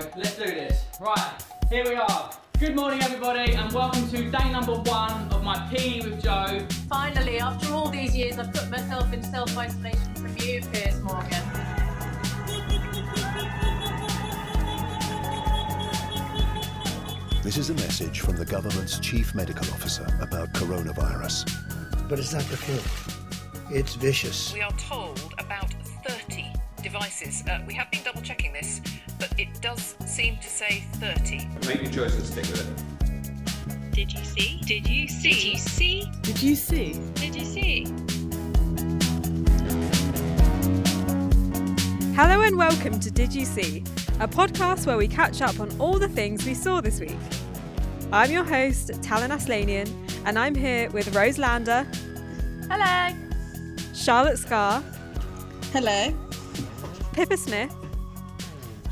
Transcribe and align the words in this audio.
Joe. 0.00 0.10
Let's 0.16 0.36
do 0.36 0.44
this. 0.46 0.84
Right, 1.00 1.32
here 1.70 1.84
we 1.84 1.94
are. 1.94 2.30
Good 2.58 2.74
morning, 2.74 3.02
everybody, 3.02 3.52
and 3.54 3.72
welcome 3.72 4.08
to 4.08 4.30
day 4.30 4.50
number 4.50 4.74
one 4.74 5.28
of 5.30 5.44
my 5.44 5.56
PE 5.70 6.00
with 6.00 6.22
Joe. 6.22 6.60
Finally, 6.88 7.38
after 7.38 7.72
all 7.72 7.88
these 7.90 8.16
years, 8.16 8.38
I've 8.38 8.52
put 8.52 8.70
myself 8.70 9.12
in 9.12 9.22
self 9.22 9.56
isolation 9.56 10.14
from 10.14 10.36
you, 10.38 10.62
Piers 10.72 11.00
Morgan. 11.00 11.42
This 17.42 17.56
is 17.56 17.70
a 17.70 17.74
message 17.74 18.20
from 18.20 18.36
the 18.36 18.46
government's 18.46 18.98
chief 18.98 19.34
medical 19.34 19.66
officer 19.74 20.06
about 20.20 20.52
coronavirus. 20.54 21.48
But 22.08 22.18
it's 22.18 22.32
not 22.32 22.42
the 22.44 22.56
flu. 22.56 23.76
It's 23.76 23.94
vicious. 23.94 24.52
We 24.52 24.62
are 24.62 24.72
told 24.72 25.34
about 25.38 25.72
30 26.06 26.52
devices. 26.82 27.42
Uh, 27.48 27.60
we 27.66 27.74
have 27.74 27.90
been 27.90 28.02
double 28.04 28.22
checking 28.22 28.52
this, 28.52 28.80
but 29.30 29.40
it 29.40 29.48
does 29.62 29.94
seem 30.04 30.36
to 30.36 30.48
say 30.48 30.84
30. 30.94 31.48
Make 31.66 31.82
your 31.82 31.90
choice 31.90 32.14
and 32.14 32.26
stick 32.26 32.44
with 32.44 32.60
it. 32.60 33.90
Did 33.92 34.12
you 34.12 34.22
see? 34.22 34.60
Did 34.66 34.86
you 34.86 35.08
see? 35.08 35.30
Did 35.30 35.44
you 35.44 35.56
see? 35.56 36.04
Did 36.22 36.42
you 36.42 36.54
see? 36.54 36.92
Did 37.14 37.34
you 37.34 37.44
see? 37.44 37.84
Hello 42.14 42.42
and 42.42 42.58
welcome 42.58 43.00
to 43.00 43.10
Did 43.10 43.34
You 43.34 43.46
See, 43.46 43.82
a 44.20 44.28
podcast 44.28 44.86
where 44.86 44.98
we 44.98 45.08
catch 45.08 45.40
up 45.40 45.58
on 45.58 45.74
all 45.80 45.98
the 45.98 46.08
things 46.08 46.44
we 46.44 46.52
saw 46.52 46.82
this 46.82 47.00
week. 47.00 47.16
I'm 48.12 48.30
your 48.30 48.44
host, 48.44 49.02
Talon 49.02 49.30
Aslanian, 49.30 49.90
and 50.26 50.38
I'm 50.38 50.54
here 50.54 50.90
with 50.90 51.14
Rose 51.16 51.38
Lander, 51.38 51.86
Hello. 52.70 53.16
Charlotte 53.94 54.38
Scar, 54.38 54.82
Hello. 55.72 56.12
Pippa 57.14 57.36
Smith, 57.38 57.74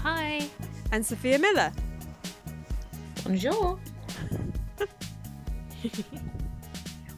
Hi. 0.03 0.49
and 0.91 1.07
Sophia 1.07 1.39
Miller. 1.39 1.73
Bonjour. 3.23 3.79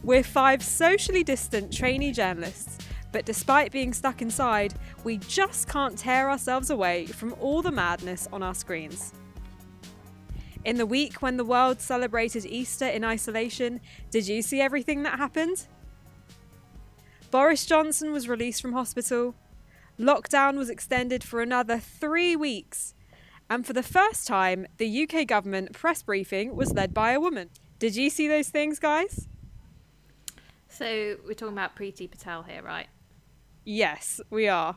We're 0.05 0.23
five 0.23 0.63
socially 0.63 1.25
distant 1.25 1.73
trainee 1.73 2.13
journalists, 2.13 2.77
but 3.11 3.25
despite 3.25 3.73
being 3.73 3.95
stuck 3.95 4.21
inside, 4.21 4.75
we 5.03 5.17
just 5.17 5.67
can't 5.67 5.97
tear 5.97 6.31
ourselves 6.31 6.69
away 6.69 7.07
from 7.07 7.35
all 7.41 7.63
the 7.63 7.73
madness 7.73 8.29
on 8.33 8.43
our 8.43 8.55
screens. 8.55 9.15
In 10.67 10.77
the 10.77 10.85
week 10.85 11.23
when 11.23 11.39
the 11.39 11.45
world 11.45 11.81
celebrated 11.81 12.45
Easter 12.45 12.87
in 12.87 13.03
isolation, 13.03 13.81
did 14.11 14.29
you 14.29 14.43
see 14.43 14.61
everything 14.61 15.05
that 15.05 15.19
happened? 15.19 15.67
Boris 17.31 17.65
Johnson 17.65 18.13
was 18.13 18.29
released 18.29 18.61
from 18.61 18.75
hospital. 18.75 19.35
Lockdown 19.99 20.57
was 20.57 20.71
extended 20.71 21.23
for 21.23 21.41
another 21.41 21.79
three 21.79 22.35
weeks. 22.35 22.95
And 23.49 23.67
for 23.67 23.73
the 23.73 23.83
first 23.83 24.27
time, 24.27 24.67
the 24.79 25.03
UK 25.03 25.27
government 25.27 25.73
press 25.73 26.03
briefing 26.03 26.57
was 26.57 26.73
led 26.73 26.93
by 26.93 27.13
a 27.13 27.21
woman. 27.21 27.51
Did 27.79 27.95
you 27.95 28.11
see 28.11 28.27
those 28.27 28.49
things, 28.49 28.79
guys? 28.79 29.29
So 30.69 31.17
we're 31.25 31.35
talking 31.35 31.55
about 31.55 31.77
Priti 31.77 32.11
Patel 32.11 32.43
here, 32.43 32.63
right? 32.63 32.89
Yes, 33.65 34.21
we 34.31 34.49
are. 34.49 34.77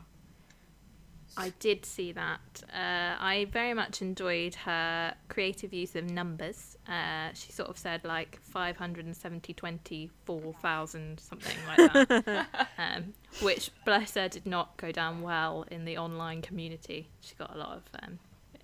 I 1.36 1.52
did 1.60 1.84
see 1.84 2.12
that. 2.12 2.40
Uh, 2.72 3.16
I 3.18 3.46
very 3.52 3.74
much 3.74 4.02
enjoyed 4.02 4.54
her 4.56 5.14
creative 5.28 5.72
use 5.72 5.94
of 5.94 6.10
numbers. 6.10 6.76
Uh, 6.88 7.30
she 7.34 7.52
sort 7.52 7.68
of 7.68 7.78
said 7.78 8.04
like 8.04 8.38
570, 8.42 9.52
24,000, 9.52 11.20
something 11.20 11.56
like 11.66 12.08
that. 12.08 12.46
um, 12.78 13.14
which, 13.42 13.70
bless 13.84 14.14
her, 14.14 14.28
did 14.28 14.46
not 14.46 14.76
go 14.76 14.90
down 14.90 15.22
well 15.22 15.64
in 15.70 15.84
the 15.84 15.98
online 15.98 16.42
community. 16.42 17.08
She 17.20 17.34
got 17.36 17.54
a 17.54 17.58
lot 17.58 17.76
of 17.76 17.82
um, 18.02 18.18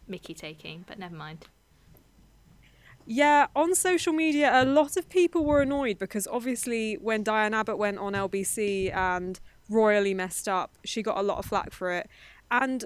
Mickey 0.08 0.34
taking, 0.34 0.84
but 0.86 0.98
never 0.98 1.14
mind. 1.14 1.46
Yeah, 3.06 3.48
on 3.54 3.74
social 3.74 4.14
media, 4.14 4.50
a 4.52 4.64
lot 4.64 4.96
of 4.96 5.08
people 5.10 5.44
were 5.44 5.60
annoyed 5.60 5.98
because 5.98 6.26
obviously, 6.26 6.94
when 6.94 7.22
Diane 7.22 7.52
Abbott 7.52 7.76
went 7.76 7.98
on 7.98 8.14
LBC 8.14 8.94
and 8.94 9.38
royally 9.68 10.14
messed 10.14 10.48
up, 10.48 10.78
she 10.84 11.02
got 11.02 11.18
a 11.18 11.22
lot 11.22 11.38
of 11.38 11.44
flack 11.44 11.72
for 11.72 11.90
it. 11.92 12.08
And 12.50 12.84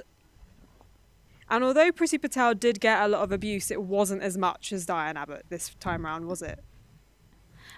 and 1.51 1.65
although 1.65 1.91
Priti 1.91 2.21
Patel 2.21 2.55
did 2.55 2.81
get 2.81 3.03
a 3.03 3.09
lot 3.09 3.23
of 3.23 3.33
abuse, 3.33 3.71
it 3.71 3.83
wasn't 3.83 4.23
as 4.23 4.37
much 4.37 4.73
as 4.73 4.85
Diane 4.85 5.17
Abbott 5.17 5.47
this 5.49 5.75
time 5.81 6.05
round, 6.05 6.27
was 6.27 6.43
it? 6.43 6.63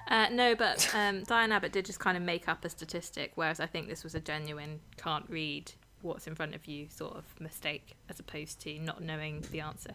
Uh, 0.09 0.29
no, 0.31 0.57
but 0.57 0.91
um, 0.95 1.23
Diane 1.27 1.53
Abbott 1.53 1.73
did 1.73 1.85
just 1.85 2.01
kind 2.01 2.17
of 2.17 2.23
make 2.23 2.49
up 2.49 2.65
a 2.65 2.69
statistic, 2.69 3.33
whereas 3.37 3.61
I 3.61 3.67
think 3.67 3.89
this 3.89 4.03
was 4.03 4.15
a 4.15 4.21
genuine 4.21 4.81
can't 4.97 5.25
read 5.29 5.73
what's 6.03 6.27
in 6.27 6.35
front 6.35 6.55
of 6.55 6.67
you 6.67 6.89
sort 6.89 7.15
of 7.15 7.25
mistake, 7.41 7.95
as 8.09 8.19
opposed 8.19 8.61
to 8.61 8.79
not 8.81 9.03
knowing 9.03 9.45
the 9.53 9.61
answer. 9.61 9.95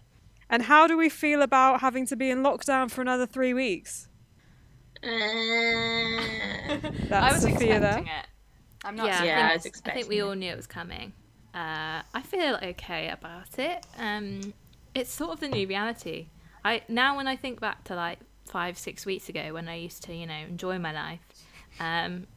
And 0.50 0.63
how 0.63 0.88
do 0.88 0.95
we 0.97 1.09
feel 1.09 1.41
about 1.41 1.81
having 1.81 2.06
to 2.07 2.16
be 2.16 2.29
in 2.29 2.44
lockdown 2.44 2.90
for 2.90 3.01
another 3.01 3.25
three 3.25 3.53
weeks? 3.53 4.07
Uh, 5.03 5.07
That's 7.09 7.12
I 7.12 7.31
was 7.34 7.41
Sophia 7.41 7.78
expecting 7.78 7.81
there. 7.81 8.00
it. 8.00 8.25
I'm 8.85 8.95
not. 8.95 9.07
yeah, 9.07 9.24
Yeah, 9.24 9.50
I, 9.50 9.53
I 9.53 9.57
think, 9.57 9.75
was 9.75 9.81
I 9.85 9.91
think 9.91 10.07
we 10.07 10.22
all 10.22 10.35
knew 10.35 10.51
it 10.51 10.56
was 10.56 10.68
coming. 10.68 11.13
Uh, 11.55 12.01
I 12.13 12.21
feel 12.21 12.59
okay 12.61 13.07
about 13.09 13.57
it. 13.57 13.85
Um, 13.97 14.53
it's 14.93 15.09
sort 15.09 15.31
of 15.31 15.39
the 15.39 15.47
new 15.47 15.67
reality. 15.67 16.27
I 16.66 16.81
now 16.89 17.16
when 17.16 17.27
I 17.27 17.38
think 17.38 17.61
back 17.61 17.85
to 17.85 17.95
like 17.95 18.19
five, 18.45 18.77
six 18.77 19.05
weeks 19.05 19.29
ago 19.29 19.53
when 19.53 19.69
I 19.69 19.75
used 19.75 20.03
to, 20.03 20.13
you 20.13 20.27
know, 20.27 20.33
enjoy 20.33 20.79
my 20.79 20.91
life, 20.91 21.21
um, 21.79 22.27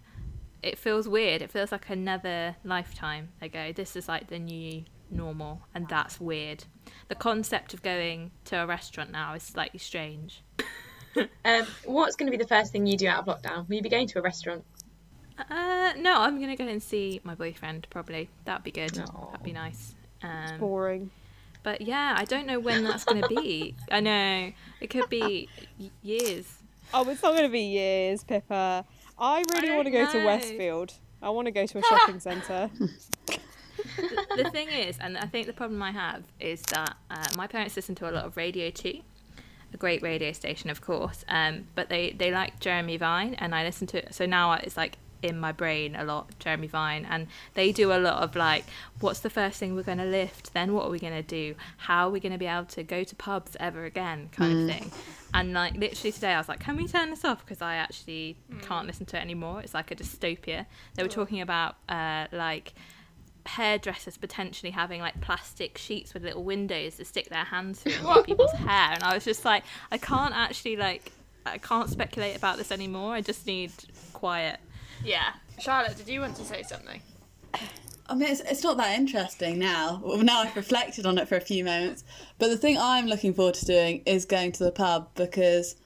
it 0.63 0.79
feels 0.79 1.09
weird. 1.09 1.43
It 1.43 1.51
feels 1.51 1.73
like 1.73 1.91
another 1.91 2.57
lifetime 2.63 3.31
ago. 3.43 3.73
This 3.73 3.97
is 3.97 4.09
like 4.09 4.29
the 4.29 4.39
new 4.39 4.85
normal, 5.11 5.63
and 5.75 5.89
that's 5.89 6.21
weird. 6.21 6.65
The 7.09 7.15
concept 7.17 7.75
of 7.75 7.83
going 7.83 8.31
to 8.47 8.63
a 8.63 8.67
restaurant 8.67 9.11
now 9.11 9.35
is 9.35 9.43
slightly 9.43 9.79
strange. 9.79 10.43
Um, 11.45 11.67
what's 11.85 12.15
going 12.15 12.31
to 12.31 12.37
be 12.37 12.41
the 12.41 12.49
first 12.49 12.71
thing 12.71 12.87
you 12.87 12.97
do 12.97 13.09
out 13.09 13.27
of 13.27 13.43
lockdown? 13.43 13.67
Will 13.69 13.77
you 13.77 13.83
be 13.83 13.89
going 13.89 14.07
to 14.09 14.21
a 14.21 14.23
restaurant? 14.23 14.65
Uh, 15.51 15.93
no, 15.97 16.21
I'm 16.21 16.41
gonna 16.41 16.57
go 16.57 16.67
and 16.67 16.83
see 16.83 17.21
my 17.25 17.35
boyfriend. 17.35 17.87
Probably 17.91 18.29
that'd 18.45 18.65
be 18.65 18.71
good. 18.71 18.99
Aw. 18.99 19.31
That'd 19.31 19.45
be 19.45 19.53
nice. 19.53 19.95
Um, 20.23 20.59
Boring. 20.59 21.11
But 21.63 21.83
yeah, 21.83 22.15
I 22.17 22.25
don't 22.25 22.47
know 22.47 22.59
when 22.59 22.85
that's 22.85 23.05
going 23.05 23.21
to 23.21 23.29
be. 23.29 23.75
I 23.91 24.01
know 24.01 24.53
it 24.81 24.89
could 24.91 25.09
be 25.09 25.49
years. 26.03 26.63
Oh, 26.95 27.09
it's 27.09 27.23
not 27.23 27.33
going 27.33 27.45
to 27.45 27.53
be 27.53 27.61
years, 27.61 28.25
Pippa. 28.25 28.85
I 29.19 29.45
really 29.53 29.73
want 29.73 29.87
to 29.87 29.91
go 29.91 30.11
to. 30.11 30.25
Westfield. 30.25 30.95
I 31.21 31.31
want 31.31 31.47
to 31.47 31.51
go 31.51 31.67
to 31.67 31.79
a 31.79 31.83
shopping 31.89 32.21
centre. 32.21 32.71
The, 32.77 34.45
the 34.45 34.51
thing 34.51 34.69
is, 34.69 34.97
and 35.01 35.19
I 35.19 35.27
think 35.27 35.47
the 35.47 35.53
problem 35.53 35.83
I 35.83 35.91
have 35.91 36.23
is 36.39 36.63
that 36.63 36.97
uh, 37.11 37.27
my 37.37 37.47
parents 37.47 37.75
listen 37.77 37.95
to 37.97 38.09
a 38.09 38.13
lot 38.13 38.25
of 38.25 38.37
Radio 38.37 38.71
2 38.71 39.01
a 39.75 39.77
great 39.77 40.01
radio 40.03 40.33
station, 40.33 40.71
of 40.71 40.81
course. 40.81 41.25
Um, 41.29 41.67
but 41.75 41.91
they 41.91 42.13
they 42.13 42.33
like 42.33 42.59
Jeremy 42.61 42.97
Vine, 42.97 43.35
and 43.35 43.55
I 43.55 43.65
listen 43.65 43.87
to 43.89 43.99
it. 43.99 44.15
So 44.15 44.25
now 44.25 44.53
it's 44.53 44.77
like 44.77 44.97
in 45.23 45.39
my 45.39 45.53
brain 45.53 45.97
a 45.97 46.05
lot 46.05 46.39
Jeremy 46.39 46.67
Vine, 46.67 47.07
and 47.09 47.27
they 47.55 47.73
do 47.73 47.93
a 47.93 47.99
lot 47.99 48.23
of 48.23 48.37
like, 48.37 48.65
what's 49.01 49.21
the 49.21 49.31
first 49.31 49.59
thing 49.59 49.75
we're 49.75 49.83
going 49.83 49.99
to 49.99 50.05
lift? 50.05 50.55
Then 50.55 50.75
what 50.75 50.87
are 50.87 50.91
we 50.91 50.99
going 50.99 51.15
to 51.15 51.23
do? 51.23 51.55
How 51.77 52.09
are 52.09 52.11
we 52.11 52.21
going 52.21 52.33
to 52.33 52.39
be 52.39 52.47
able 52.47 52.67
to 52.67 52.83
go 52.83 53.05
to 53.05 53.17
pubs 53.17 53.57
ever 53.61 53.85
again? 53.85 54.29
Kind 54.33 54.71
of 54.71 54.77
thing. 54.77 54.93
And 55.35 55.53
like 55.53 55.75
literally 55.75 56.13
today, 56.13 56.33
I 56.33 56.39
was 56.39 56.49
like, 56.49 56.61
can 56.61 56.77
we 56.77 56.87
turn 56.87 57.11
this 57.11 57.25
off? 57.25 57.45
Because 57.45 57.61
I 57.61 57.75
actually 57.77 58.37
can't 58.63 58.87
listen 58.87 59.07
to 59.07 59.19
it 59.19 59.21
anymore. 59.21 59.61
It's 59.61 59.75
like 59.75 59.91
a 59.91 59.97
dystopia. 59.97 60.67
They 60.95 61.03
were 61.03 61.09
talking 61.09 61.41
about 61.41 61.77
uh, 61.89 62.27
like 62.33 62.73
hairdressers 63.49 64.17
potentially 64.17 64.71
having 64.71 65.01
like 65.01 65.21
plastic 65.21 65.79
sheets 65.79 66.13
with 66.13 66.23
little 66.23 66.45
windows 66.45 66.97
to 66.97 67.05
stick 67.05 67.31
their 67.31 67.45
hands 67.45 67.81
through 67.81 68.07
and 68.07 68.25
people's 68.27 68.53
hair 68.53 68.91
and 68.93 69.03
I 69.03 69.15
was 69.15 69.25
just 69.25 69.43
like 69.45 69.65
I 69.91 69.97
can't 69.97 70.35
actually 70.37 70.77
like 70.77 71.13
I 71.47 71.57
can't 71.57 71.89
speculate 71.89 72.37
about 72.37 72.59
this 72.59 72.71
anymore 72.71 73.15
I 73.15 73.23
just 73.23 73.47
need 73.47 73.73
quiet 74.13 74.61
Yeah. 75.05 75.33
Charlotte, 75.59 75.97
did 75.97 76.09
you 76.09 76.21
want 76.21 76.37
to 76.37 76.45
say 76.45 76.63
something? 76.63 77.01
I 78.11 78.15
mean, 78.15 78.31
it's, 78.31 78.41
it's 78.41 78.63
not 78.63 78.77
that 78.79 78.99
interesting 78.99 79.59
now. 79.59 80.01
Well, 80.03 80.19
now 80.19 80.41
I've 80.41 80.57
reflected 80.57 81.05
on 81.05 81.19
it 81.19 81.29
for 81.29 81.37
a 81.37 81.41
few 81.41 81.65
moments. 81.65 82.05
But 82.39 82.49
the 82.49 82.57
thing 82.57 82.79
I'm 82.79 83.07
looking 83.07 83.35
forward 83.35 83.55
to 83.55 83.67
doing 83.67 84.03
is 84.07 84.25
going 84.25 84.53
to 84.53 84.65
the 84.65 84.73
pub 84.73 85.11
because, 85.15 85.77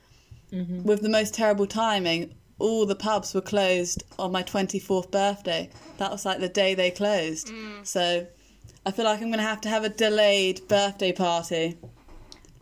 mm-hmm. 0.52 0.84
with 0.84 1.02
the 1.02 1.08
most 1.08 1.34
terrible 1.34 1.66
timing, 1.66 2.34
all 2.58 2.86
the 2.86 2.94
pubs 2.94 3.34
were 3.34 3.40
closed 3.40 4.04
on 4.20 4.30
my 4.30 4.44
24th 4.44 5.10
birthday. 5.10 5.68
That 5.98 6.12
was 6.12 6.24
like 6.24 6.38
the 6.38 6.48
day 6.48 6.74
they 6.74 6.92
closed. 6.92 7.48
Mm. 7.48 7.84
So 7.84 8.26
I 8.86 8.90
feel 8.92 9.04
like 9.04 9.20
I'm 9.20 9.28
going 9.28 9.38
to 9.38 9.42
have 9.42 9.60
to 9.62 9.68
have 9.68 9.82
a 9.82 9.88
delayed 9.88 10.68
birthday 10.68 11.10
party. 11.10 11.76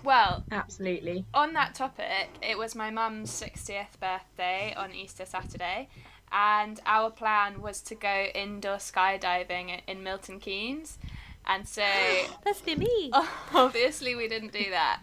Well, 0.02 0.44
Absolutely. 0.50 1.26
on 1.34 1.52
that 1.52 1.74
topic, 1.74 2.28
it 2.42 2.56
was 2.56 2.74
my 2.74 2.90
mum's 2.90 3.30
60th 3.30 4.00
birthday 4.00 4.72
on 4.74 4.94
Easter 4.94 5.26
Saturday, 5.26 5.90
and 6.32 6.80
our 6.86 7.10
plan 7.10 7.60
was 7.60 7.80
to 7.82 7.94
go 7.94 8.26
indoor 8.34 8.76
skydiving 8.76 9.80
in 9.86 10.02
Milton 10.02 10.40
Keynes. 10.40 10.98
And 11.46 11.66
so, 11.66 11.82
that's 12.44 12.60
be 12.60 12.76
me 12.76 13.10
obviously, 13.54 14.14
we 14.14 14.28
didn't 14.28 14.52
do 14.52 14.70
that. 14.70 15.00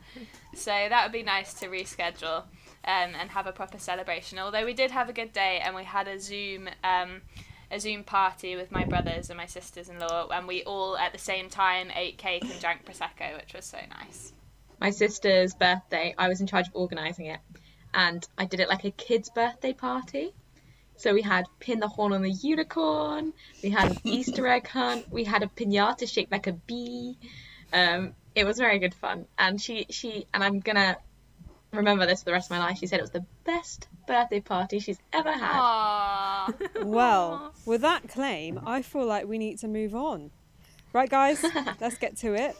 So, 0.56 0.72
that 0.72 1.04
would 1.04 1.12
be 1.12 1.24
nice 1.24 1.54
to 1.56 1.68
reschedule 1.68 2.44
um, 2.44 2.46
and 2.86 3.30
have 3.30 3.48
a 3.48 3.52
proper 3.52 3.80
celebration. 3.80 4.40
Although, 4.40 4.66
we 4.66 4.74
did 4.74 4.92
have 4.92 5.10
a 5.10 5.14
good 5.14 5.34
day 5.34 5.62
and 5.64 5.76
we 5.76 5.84
had 5.84 6.08
a 6.08 6.20
Zoom 6.20 6.70
um, 6.84 7.22
a 7.70 7.80
Zoom 7.80 8.04
party 8.04 8.56
with 8.56 8.72
my 8.72 8.86
brothers 8.86 9.30
and 9.30 9.38
my 9.38 9.46
sisters 9.46 9.90
in 9.90 10.00
law, 10.00 10.28
and 10.30 10.48
we 10.48 10.64
all 10.64 10.98
at 10.98 11.12
the 11.12 11.20
same 11.20 11.50
time 11.50 11.92
ate 11.96 12.18
cake 12.18 12.44
and 12.44 12.60
drank 12.62 12.86
prosecco, 12.86 13.36
which 13.36 13.54
was 13.54 13.66
so 13.66 13.78
nice. 13.90 14.34
My 14.80 14.92
sister's 14.92 15.54
birthday, 15.54 16.16
I 16.18 16.30
was 16.30 16.40
in 16.40 16.48
charge 16.48 16.68
of 16.68 16.76
organising 16.76 17.26
it, 17.26 17.40
and 17.94 18.26
I 18.38 18.46
did 18.46 18.60
it 18.60 18.70
like 18.70 18.86
a 18.86 18.92
kid's 18.92 19.30
birthday 19.30 19.74
party. 19.74 20.34
So 20.98 21.14
we 21.14 21.22
had 21.22 21.46
pin 21.60 21.80
the 21.80 21.88
horn 21.88 22.14
on 22.14 22.22
the 22.22 22.32
unicorn, 22.32 23.34
we 23.64 23.70
had 23.70 23.92
an 23.92 23.98
Easter 24.04 24.48
egg 24.48 24.68
hunt, 24.68 25.12
we 25.12 25.24
had 25.24 25.44
a 25.44 25.48
pinata 25.48 26.12
shaped 26.12 26.32
like 26.32 26.48
a 26.48 26.54
bee. 26.54 27.18
Um, 27.72 28.14
it 28.36 28.46
was 28.46 28.58
very 28.58 28.80
good 28.80 28.94
fun, 28.94 29.26
and 29.38 29.62
she 29.62 29.86
she 29.90 30.26
and 30.34 30.44
I'm 30.44 30.60
gonna 30.60 30.98
remember 31.72 32.06
this 32.06 32.22
for 32.22 32.26
the 32.26 32.32
rest 32.34 32.48
of 32.48 32.58
my 32.58 32.60
life. 32.60 32.78
She 32.78 32.88
said 32.88 33.00
it 33.00 33.04
was 33.04 33.12
the 33.12 33.26
best 33.44 33.88
birthday 34.08 34.40
party 34.40 34.80
she's 34.80 35.00
ever 35.14 35.32
had. 35.32 35.54
Aww. 35.54 36.84
Well, 36.86 37.54
with 37.66 37.82
that 37.82 38.08
claim, 38.08 38.60
I 38.66 38.82
feel 38.82 39.06
like 39.06 39.28
we 39.28 39.38
need 39.38 39.60
to 39.60 39.68
move 39.68 39.94
on. 39.94 40.32
Right, 40.94 41.10
guys, 41.10 41.44
let's 41.82 41.98
get 41.98 42.18
to 42.18 42.34
it. 42.34 42.56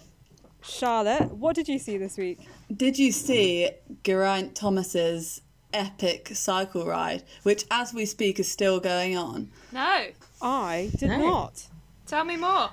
Charlotte, 0.62 1.32
what 1.32 1.56
did 1.56 1.70
you 1.70 1.80
see 1.80 1.98
this 1.98 2.18
week? 2.18 2.40
Did 2.76 3.00
you 3.00 3.12
see 3.12 3.70
Geraint 4.04 4.56
Thomas's 4.56 5.42
epic 5.74 6.30
cycle 6.34 6.86
ride, 6.86 7.24
which 7.44 7.66
as 7.72 7.94
we 7.94 8.06
speak 8.06 8.40
is 8.40 8.50
still 8.52 8.80
going 8.80 9.18
on? 9.18 9.50
No. 9.72 10.08
I 10.42 10.92
did 10.98 11.10
No. 11.10 11.18
not. 11.18 11.68
Tell 12.06 12.24
me 12.24 12.38
more. 12.38 12.70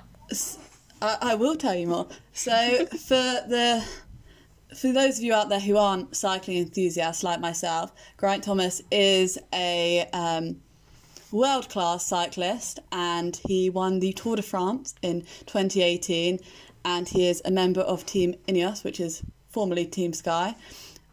I, 1.01 1.17
I 1.21 1.35
will 1.35 1.55
tell 1.55 1.75
you 1.75 1.87
more. 1.87 2.07
So 2.33 2.85
for 2.91 3.15
the 3.47 3.83
for 4.75 4.91
those 4.91 5.17
of 5.19 5.23
you 5.23 5.33
out 5.33 5.49
there 5.49 5.59
who 5.59 5.77
aren't 5.77 6.15
cycling 6.15 6.57
enthusiasts 6.57 7.23
like 7.23 7.39
myself, 7.39 7.93
Geraint 8.19 8.43
Thomas 8.43 8.81
is 8.91 9.37
a 9.53 10.07
um, 10.11 10.57
world 11.31 11.69
class 11.69 12.05
cyclist 12.05 12.79
and 12.91 13.39
he 13.47 13.69
won 13.69 13.99
the 13.99 14.11
Tour 14.13 14.35
de 14.35 14.41
France 14.41 14.93
in 15.01 15.21
2018 15.45 16.39
and 16.83 17.07
he 17.07 17.27
is 17.27 17.41
a 17.45 17.51
member 17.51 17.81
of 17.81 18.05
Team 18.05 18.35
Ineos, 18.47 18.83
which 18.83 18.99
is 18.99 19.21
formerly 19.49 19.85
Team 19.85 20.11
Sky. 20.13 20.55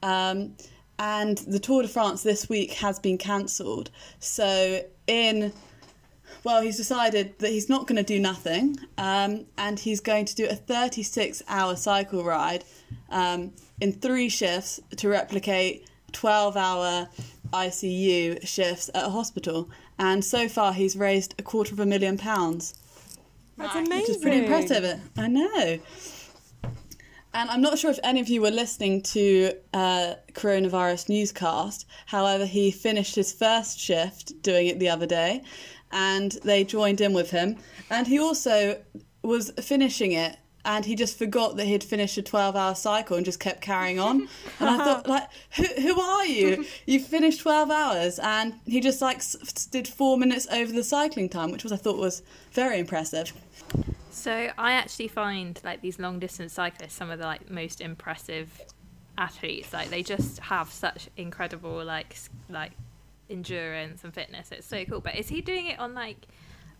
Um, 0.02 0.56
and 1.02 1.38
the 1.38 1.58
Tour 1.58 1.82
de 1.82 1.88
France 1.88 2.22
this 2.22 2.48
week 2.48 2.74
has 2.74 3.00
been 3.00 3.18
cancelled. 3.18 3.90
So 4.20 4.84
in 5.08 5.52
well, 6.44 6.62
he's 6.62 6.76
decided 6.76 7.38
that 7.40 7.50
he's 7.50 7.68
not 7.68 7.86
going 7.86 7.96
to 7.96 8.02
do 8.04 8.18
nothing, 8.18 8.76
um, 8.98 9.44
and 9.58 9.78
he's 9.78 10.00
going 10.00 10.24
to 10.24 10.34
do 10.34 10.46
a 10.46 10.54
36-hour 10.54 11.76
cycle 11.76 12.24
ride 12.24 12.64
um, 13.10 13.52
in 13.80 13.92
three 13.92 14.28
shifts 14.28 14.80
to 14.96 15.08
replicate 15.08 15.88
12-hour 16.12 17.08
ICU 17.52 18.46
shifts 18.46 18.90
at 18.94 19.04
a 19.04 19.10
hospital. 19.10 19.70
And 19.98 20.24
so 20.24 20.48
far, 20.48 20.72
he's 20.72 20.96
raised 20.96 21.34
a 21.38 21.42
quarter 21.42 21.74
of 21.74 21.80
a 21.80 21.86
million 21.86 22.16
pounds, 22.16 22.74
That's 23.56 23.74
amazing. 23.74 23.98
which 23.98 24.08
is 24.08 24.16
pretty 24.16 24.38
impressive. 24.38 25.00
I 25.16 25.28
know. 25.28 25.78
And 27.34 27.48
I'm 27.48 27.62
not 27.62 27.78
sure 27.78 27.90
if 27.90 27.98
any 28.04 28.20
of 28.20 28.28
you 28.28 28.42
were 28.42 28.50
listening 28.50 29.00
to 29.02 29.52
uh, 29.72 30.14
coronavirus 30.34 31.08
newscast. 31.08 31.86
However, 32.06 32.44
he 32.44 32.70
finished 32.70 33.14
his 33.14 33.32
first 33.32 33.78
shift 33.78 34.42
doing 34.42 34.66
it 34.66 34.78
the 34.78 34.90
other 34.90 35.06
day, 35.06 35.42
and 35.90 36.32
they 36.44 36.62
joined 36.64 37.00
in 37.00 37.14
with 37.14 37.30
him. 37.30 37.56
And 37.90 38.06
he 38.06 38.18
also 38.18 38.82
was 39.22 39.50
finishing 39.62 40.12
it, 40.12 40.36
and 40.66 40.84
he 40.84 40.94
just 40.94 41.16
forgot 41.16 41.56
that 41.56 41.64
he'd 41.66 41.82
finished 41.82 42.18
a 42.18 42.22
12-hour 42.22 42.74
cycle 42.74 43.16
and 43.16 43.24
just 43.24 43.40
kept 43.40 43.62
carrying 43.62 43.98
on. 43.98 44.28
And 44.60 44.68
I 44.68 44.84
thought, 44.84 45.06
like, 45.08 45.28
who, 45.56 45.64
who 45.64 46.00
are 46.00 46.26
you? 46.26 46.66
You 46.86 47.00
finished 47.00 47.40
12 47.40 47.70
hours, 47.70 48.18
and 48.18 48.54
he 48.66 48.80
just 48.80 49.00
like 49.00 49.16
s- 49.16 49.66
did 49.70 49.88
four 49.88 50.18
minutes 50.18 50.46
over 50.52 50.70
the 50.70 50.84
cycling 50.84 51.30
time, 51.30 51.50
which 51.50 51.62
was 51.62 51.72
I 51.72 51.76
thought 51.76 51.96
was 51.96 52.22
very 52.52 52.78
impressive. 52.78 53.32
So 54.12 54.50
I 54.58 54.72
actually 54.72 55.08
find 55.08 55.58
like 55.64 55.80
these 55.80 55.98
long 55.98 56.18
distance 56.18 56.52
cyclists 56.52 56.94
some 56.94 57.10
of 57.10 57.18
the 57.18 57.24
like 57.24 57.50
most 57.50 57.80
impressive 57.80 58.60
athletes. 59.16 59.72
Like 59.72 59.88
they 59.88 60.02
just 60.02 60.38
have 60.40 60.70
such 60.70 61.08
incredible 61.16 61.82
like 61.84 62.16
like 62.48 62.72
endurance 63.30 64.04
and 64.04 64.12
fitness. 64.12 64.52
It's 64.52 64.66
so 64.66 64.84
cool. 64.84 65.00
But 65.00 65.16
is 65.16 65.28
he 65.28 65.40
doing 65.40 65.66
it 65.66 65.78
on 65.78 65.94
like 65.94 66.26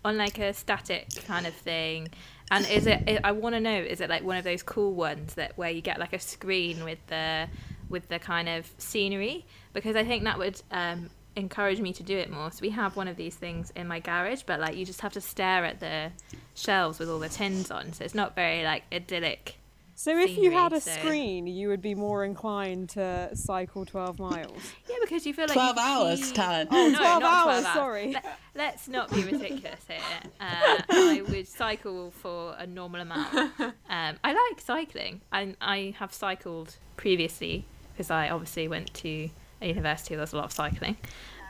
on 0.05 0.19
like 0.19 0.39
a 0.39 0.53
static 0.53 1.09
kind 1.27 1.47
of 1.47 1.55
thing? 1.55 2.09
And 2.51 2.69
is 2.69 2.87
it? 2.87 3.21
I- 3.25 3.33
want 3.33 3.55
to 3.55 3.61
know. 3.61 3.77
Is 3.77 4.03
it 4.03 4.11
like 4.11 4.23
one 4.23 4.37
of 4.37 4.45
those 4.45 4.63
cool 4.63 4.93
ones 4.93 5.35
that 5.35 5.57
where 5.57 5.71
you 5.71 5.81
get 5.81 5.99
like 5.99 6.13
a 6.13 6.19
screen 6.19 6.85
with 6.85 6.99
the 7.07 7.49
with 7.89 8.09
the 8.09 8.19
kind 8.19 8.49
of 8.49 8.71
scenery? 8.77 9.47
Because 9.73 9.97
I 9.97 10.05
think 10.05 10.25
that 10.25 10.39
would 10.39 10.61
um, 10.71 11.09
encourage 11.37 11.81
me 11.81 11.93
to 11.95 12.03
do 12.03 12.17
it 12.17 12.31
more. 12.31 12.51
So 12.51 12.59
we 12.63 12.71
have 12.71 12.97
one 12.97 13.09
of 13.09 13.17
these 13.17 13.35
things 13.37 13.73
in 13.75 13.87
my 13.89 14.01
garage, 14.01 14.43
but 14.43 14.61
like 14.61 14.77
you 14.77 14.85
just 14.85 15.01
have 15.01 15.13
to 15.15 15.21
stare 15.21 15.65
at 15.65 15.81
the 15.81 16.13
shelves 16.55 16.99
with 16.99 17.09
all 17.09 17.19
the 17.19 17.29
tins 17.29 17.71
on. 17.71 17.93
So 17.93 18.05
it's 18.05 18.15
not 18.15 18.35
very 18.35 18.65
like 18.65 18.85
idyllic. 18.93 19.57
So 19.95 20.19
if 20.19 20.37
you 20.37 20.51
had 20.51 20.73
a 20.73 20.81
so- 20.81 20.91
screen, 20.91 21.47
you 21.47 21.69
would 21.69 21.83
be 21.83 21.95
more 21.95 22.25
inclined 22.25 22.89
to 22.91 23.31
cycle 23.37 23.85
12 23.85 24.19
miles. 24.19 24.51
Yeah, 24.89 24.97
because 25.01 25.25
you 25.27 25.33
feel 25.35 25.45
like 25.45 25.53
12 25.53 25.77
you 25.77 25.83
hours, 25.83 26.25
keep- 26.27 26.35
Talon. 26.35 26.69
Oh, 26.71 26.89
No, 26.89 26.99
12 26.99 27.21
not 27.23 27.47
hours, 27.47 27.61
12 27.63 27.77
sorry. 27.77 28.17
Let, 28.55 28.75
us 28.75 28.89
not 28.89 29.13
be 29.13 29.23
ridiculous 29.23 29.81
here. 29.87 30.01
Uh, 30.41 30.79
I 30.91 31.23
would 31.29 31.47
cycle 31.47 32.11
for 32.11 32.57
a 32.59 32.67
normal 32.67 33.03
amount. 33.03 33.33
Um, 33.61 34.17
I 34.25 34.33
like 34.33 34.61
cycling. 34.61 35.21
I, 35.31 35.55
I 35.61 35.95
have 35.99 36.13
cycled 36.13 36.77
previously 36.97 37.65
because 37.93 38.11
I 38.11 38.29
obviously 38.31 38.67
went 38.69 38.93
to 38.95 39.29
a 39.63 39.67
university 39.69 40.17
there's 40.17 40.33
a 40.33 40.37
lot 40.37 40.47
of 40.47 40.53
cycling. 40.53 40.97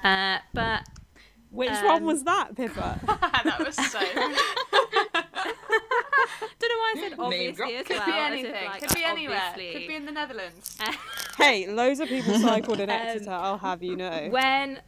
Uh, 0.05 0.39
but 0.53 0.83
Which 1.51 1.71
one 1.71 2.03
Um, 2.03 2.05
was 2.05 2.25
that, 2.25 2.57
Pippa? 2.57 2.99
that 3.45 3.59
was 3.65 3.75
so. 3.77 4.01
don't 6.59 6.71
know 6.71 6.79
why 6.79 6.95
I 6.97 7.01
said 7.01 7.19
obviously 7.19 7.53
drop. 7.53 7.71
as 7.71 7.87
Could 7.87 7.97
well. 7.97 8.07
be 8.07 8.13
anything. 8.13 8.65
like, 8.65 8.81
Could 8.81 8.95
be 8.97 9.05
uh, 9.05 9.09
anywhere. 9.11 9.41
obviously. 9.51 9.81
Could 9.81 9.89
be 9.89 9.95
in 9.97 10.07
the 10.07 10.13
Netherlands. 10.13 10.79
hey, 11.39 11.67
loads 11.69 12.01
of 12.01 12.09
people 12.09 12.39
cycled 12.39 12.81
in 12.81 12.91
Um, 12.91 12.97
Exeter, 13.01 13.31
I'll 13.33 13.59
have 13.59 13.83
you 13.83 13.97
know. 13.97 14.29
when 14.31 14.81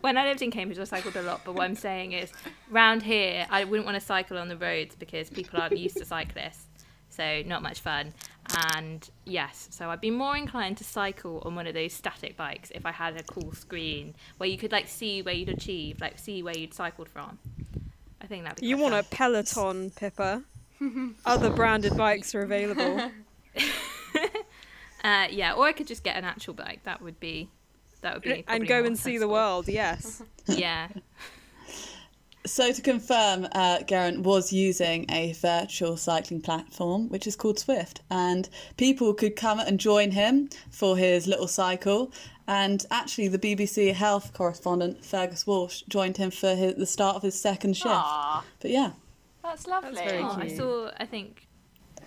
when 0.00 0.16
I 0.16 0.24
lived 0.26 0.42
in 0.42 0.50
Cambridge, 0.50 0.78
I 0.78 0.84
cycled 0.84 1.16
a 1.16 1.22
lot. 1.22 1.42
But 1.44 1.54
what 1.54 1.64
I'm 1.64 1.74
saying 1.74 2.12
is, 2.12 2.32
round 2.70 3.02
here, 3.02 3.46
I 3.50 3.64
wouldn't 3.64 3.86
want 3.86 3.96
to 4.00 4.04
cycle 4.04 4.38
on 4.38 4.48
the 4.48 4.56
roads 4.56 4.94
because 4.96 5.28
people 5.30 5.60
aren't 5.60 5.76
used 5.76 5.96
to 5.98 6.04
cyclists, 6.04 6.66
so 7.10 7.42
not 7.46 7.62
much 7.62 7.80
fun. 7.80 8.14
And 8.56 9.08
yes, 9.24 9.68
so 9.70 9.90
I'd 9.90 10.00
be 10.00 10.10
more 10.10 10.36
inclined 10.36 10.78
to 10.78 10.84
cycle 10.84 11.42
on 11.44 11.54
one 11.54 11.66
of 11.66 11.74
those 11.74 11.92
static 11.92 12.36
bikes 12.36 12.70
if 12.74 12.86
I 12.86 12.92
had 12.92 13.18
a 13.18 13.22
cool 13.22 13.52
screen 13.52 14.14
where 14.38 14.48
you 14.48 14.56
could 14.56 14.72
like 14.72 14.88
see 14.88 15.22
where 15.22 15.34
you'd 15.34 15.50
achieved, 15.50 16.00
like 16.00 16.18
see 16.18 16.42
where 16.42 16.56
you'd 16.56 16.74
cycled 16.74 17.08
from. 17.08 17.38
I 18.22 18.26
think 18.26 18.44
that'd 18.44 18.60
be. 18.60 18.66
You 18.66 18.78
want 18.78 18.94
a. 18.94 19.02
Peloton, 19.02 19.90
Pippa. 19.90 20.42
Other 21.26 21.50
branded 21.50 21.96
bikes 21.96 22.34
are 22.34 22.42
available. 22.42 23.10
Uh, 25.04 25.28
yeah, 25.30 25.52
or 25.52 25.64
I 25.64 25.72
could 25.72 25.86
just 25.86 26.02
get 26.02 26.16
an 26.16 26.24
actual 26.24 26.54
bike. 26.54 26.80
That 26.84 27.00
would 27.00 27.20
be. 27.20 27.48
That 28.00 28.14
would 28.14 28.22
be. 28.22 28.44
and 28.48 28.66
go 28.66 28.84
and 28.84 28.98
see 28.98 29.16
the 29.18 29.28
world, 29.28 29.68
yes. 29.68 30.22
Yeah. 30.46 30.88
So 32.48 32.72
to 32.72 32.80
confirm, 32.80 33.46
uh, 33.52 33.82
Geraint 33.82 34.20
was 34.20 34.52
using 34.52 35.04
a 35.10 35.34
virtual 35.34 35.96
cycling 35.98 36.40
platform, 36.40 37.08
which 37.10 37.26
is 37.26 37.36
called 37.36 37.58
Zwift, 37.58 37.98
and 38.10 38.48
people 38.78 39.12
could 39.12 39.36
come 39.36 39.60
and 39.60 39.78
join 39.78 40.12
him 40.12 40.48
for 40.70 40.96
his 40.96 41.26
little 41.26 41.46
cycle. 41.46 42.10
And 42.46 42.86
actually, 42.90 43.28
the 43.28 43.38
BBC 43.38 43.92
health 43.92 44.32
correspondent 44.32 45.04
Fergus 45.04 45.46
Walsh 45.46 45.82
joined 45.88 46.16
him 46.16 46.30
for 46.30 46.54
his, 46.54 46.76
the 46.76 46.86
start 46.86 47.16
of 47.16 47.22
his 47.22 47.38
second 47.38 47.76
shift. 47.76 47.90
Aw, 47.94 48.42
But 48.60 48.70
yeah, 48.70 48.92
that's 49.42 49.66
lovely. 49.66 49.92
very 49.94 50.18
Oh, 50.18 50.38
I 50.40 50.48
saw. 50.48 50.90
I 50.98 51.04
think 51.04 51.46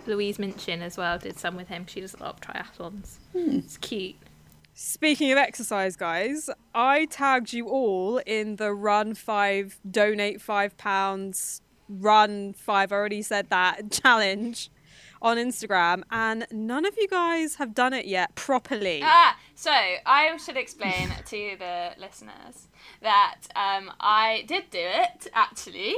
Louise 0.06 0.40
Minchin 0.40 0.82
as 0.82 0.96
well 0.96 1.18
did 1.18 1.38
some 1.38 1.54
with 1.54 1.68
him. 1.68 1.86
She 1.86 2.00
does 2.00 2.14
a 2.14 2.18
lot 2.18 2.34
of 2.34 2.40
triathlons. 2.40 3.18
It's 3.32 3.76
cute. 3.76 4.16
Speaking 4.84 5.30
of 5.30 5.38
exercise, 5.38 5.94
guys, 5.94 6.50
I 6.74 7.04
tagged 7.04 7.52
you 7.52 7.68
all 7.68 8.18
in 8.18 8.56
the 8.56 8.74
run 8.74 9.14
five, 9.14 9.78
donate 9.88 10.42
five 10.42 10.76
pounds, 10.76 11.62
run 11.88 12.52
five, 12.52 12.90
I 12.90 12.96
already 12.96 13.22
said 13.22 13.48
that, 13.50 13.92
challenge 14.02 14.72
on 15.22 15.36
Instagram, 15.36 16.02
and 16.10 16.48
none 16.50 16.84
of 16.84 16.96
you 16.98 17.06
guys 17.06 17.54
have 17.54 17.74
done 17.74 17.92
it 17.92 18.06
yet 18.06 18.34
properly. 18.34 19.02
Ah, 19.04 19.38
so 19.54 19.70
I 19.70 20.36
should 20.36 20.56
explain 20.56 21.10
to 21.26 21.56
the 21.60 21.92
listeners 21.96 22.66
that 23.02 23.42
um, 23.54 23.92
I 24.00 24.42
did 24.48 24.68
do 24.70 24.80
it 24.82 25.28
actually, 25.32 25.94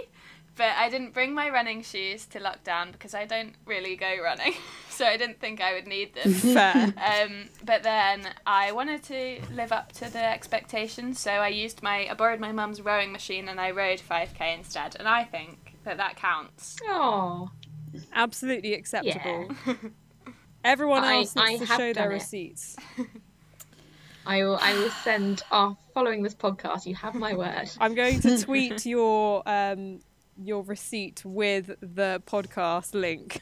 but 0.57 0.73
I 0.77 0.91
didn't 0.91 1.15
bring 1.15 1.33
my 1.33 1.49
running 1.49 1.83
shoes 1.83 2.27
to 2.27 2.39
lockdown 2.39 2.93
because 2.93 3.15
I 3.15 3.25
don't 3.25 3.55
really 3.65 3.97
go 3.97 4.15
running, 4.23 4.53
so 4.99 5.05
I 5.07 5.17
didn't 5.17 5.41
think 5.41 5.61
I 5.61 5.75
would 5.75 5.87
need 5.87 6.15
them. 6.15 6.33
Fair. 6.55 6.75
Um, 6.97 7.49
but 7.65 7.83
then 7.83 8.29
I 8.47 8.73
wanted 8.73 9.03
to 9.05 9.41
live 9.53 9.73
up 9.73 9.93
to 9.93 10.11
the 10.13 10.23
expectations, 10.25 11.19
so 11.21 11.31
I 11.31 11.49
used 11.49 11.83
my 11.83 12.09
I 12.11 12.15
borrowed 12.15 12.41
my 12.41 12.53
mum's 12.53 12.81
rowing 12.81 13.13
machine 13.13 13.49
and 13.49 13.61
I 13.61 13.71
rowed 13.71 14.01
5k 14.01 14.57
instead, 14.59 14.97
and 14.99 15.07
I 15.09 15.25
think 15.25 15.77
that 15.85 15.97
that 15.99 16.17
counts. 16.17 16.77
Oh, 16.89 17.51
Absolutely 18.13 18.75
acceptable. 18.75 19.49
Everyone 20.65 21.05
I- 21.05 21.15
else 21.17 21.37
needs 21.37 21.63
I 21.63 21.65
to 21.65 21.67
show 21.67 21.93
their 21.93 22.11
it. 22.11 22.15
receipts. 22.15 22.77
I 24.27 24.43
will. 24.43 24.57
I 24.61 24.73
will 24.75 24.91
send 24.91 25.43
off 25.51 25.77
following 25.93 26.23
this 26.23 26.35
podcast. 26.35 26.87
You 26.87 26.95
have 26.95 27.15
my 27.15 27.35
word. 27.35 27.71
I'm 27.79 27.95
going 27.95 28.21
to 28.21 28.43
tweet 28.43 28.87
your 28.87 29.43
um 29.47 30.01
your 30.43 30.63
receipt 30.65 31.23
with 31.25 31.67
the 31.81 32.23
podcast 32.27 32.95
link. 32.95 33.41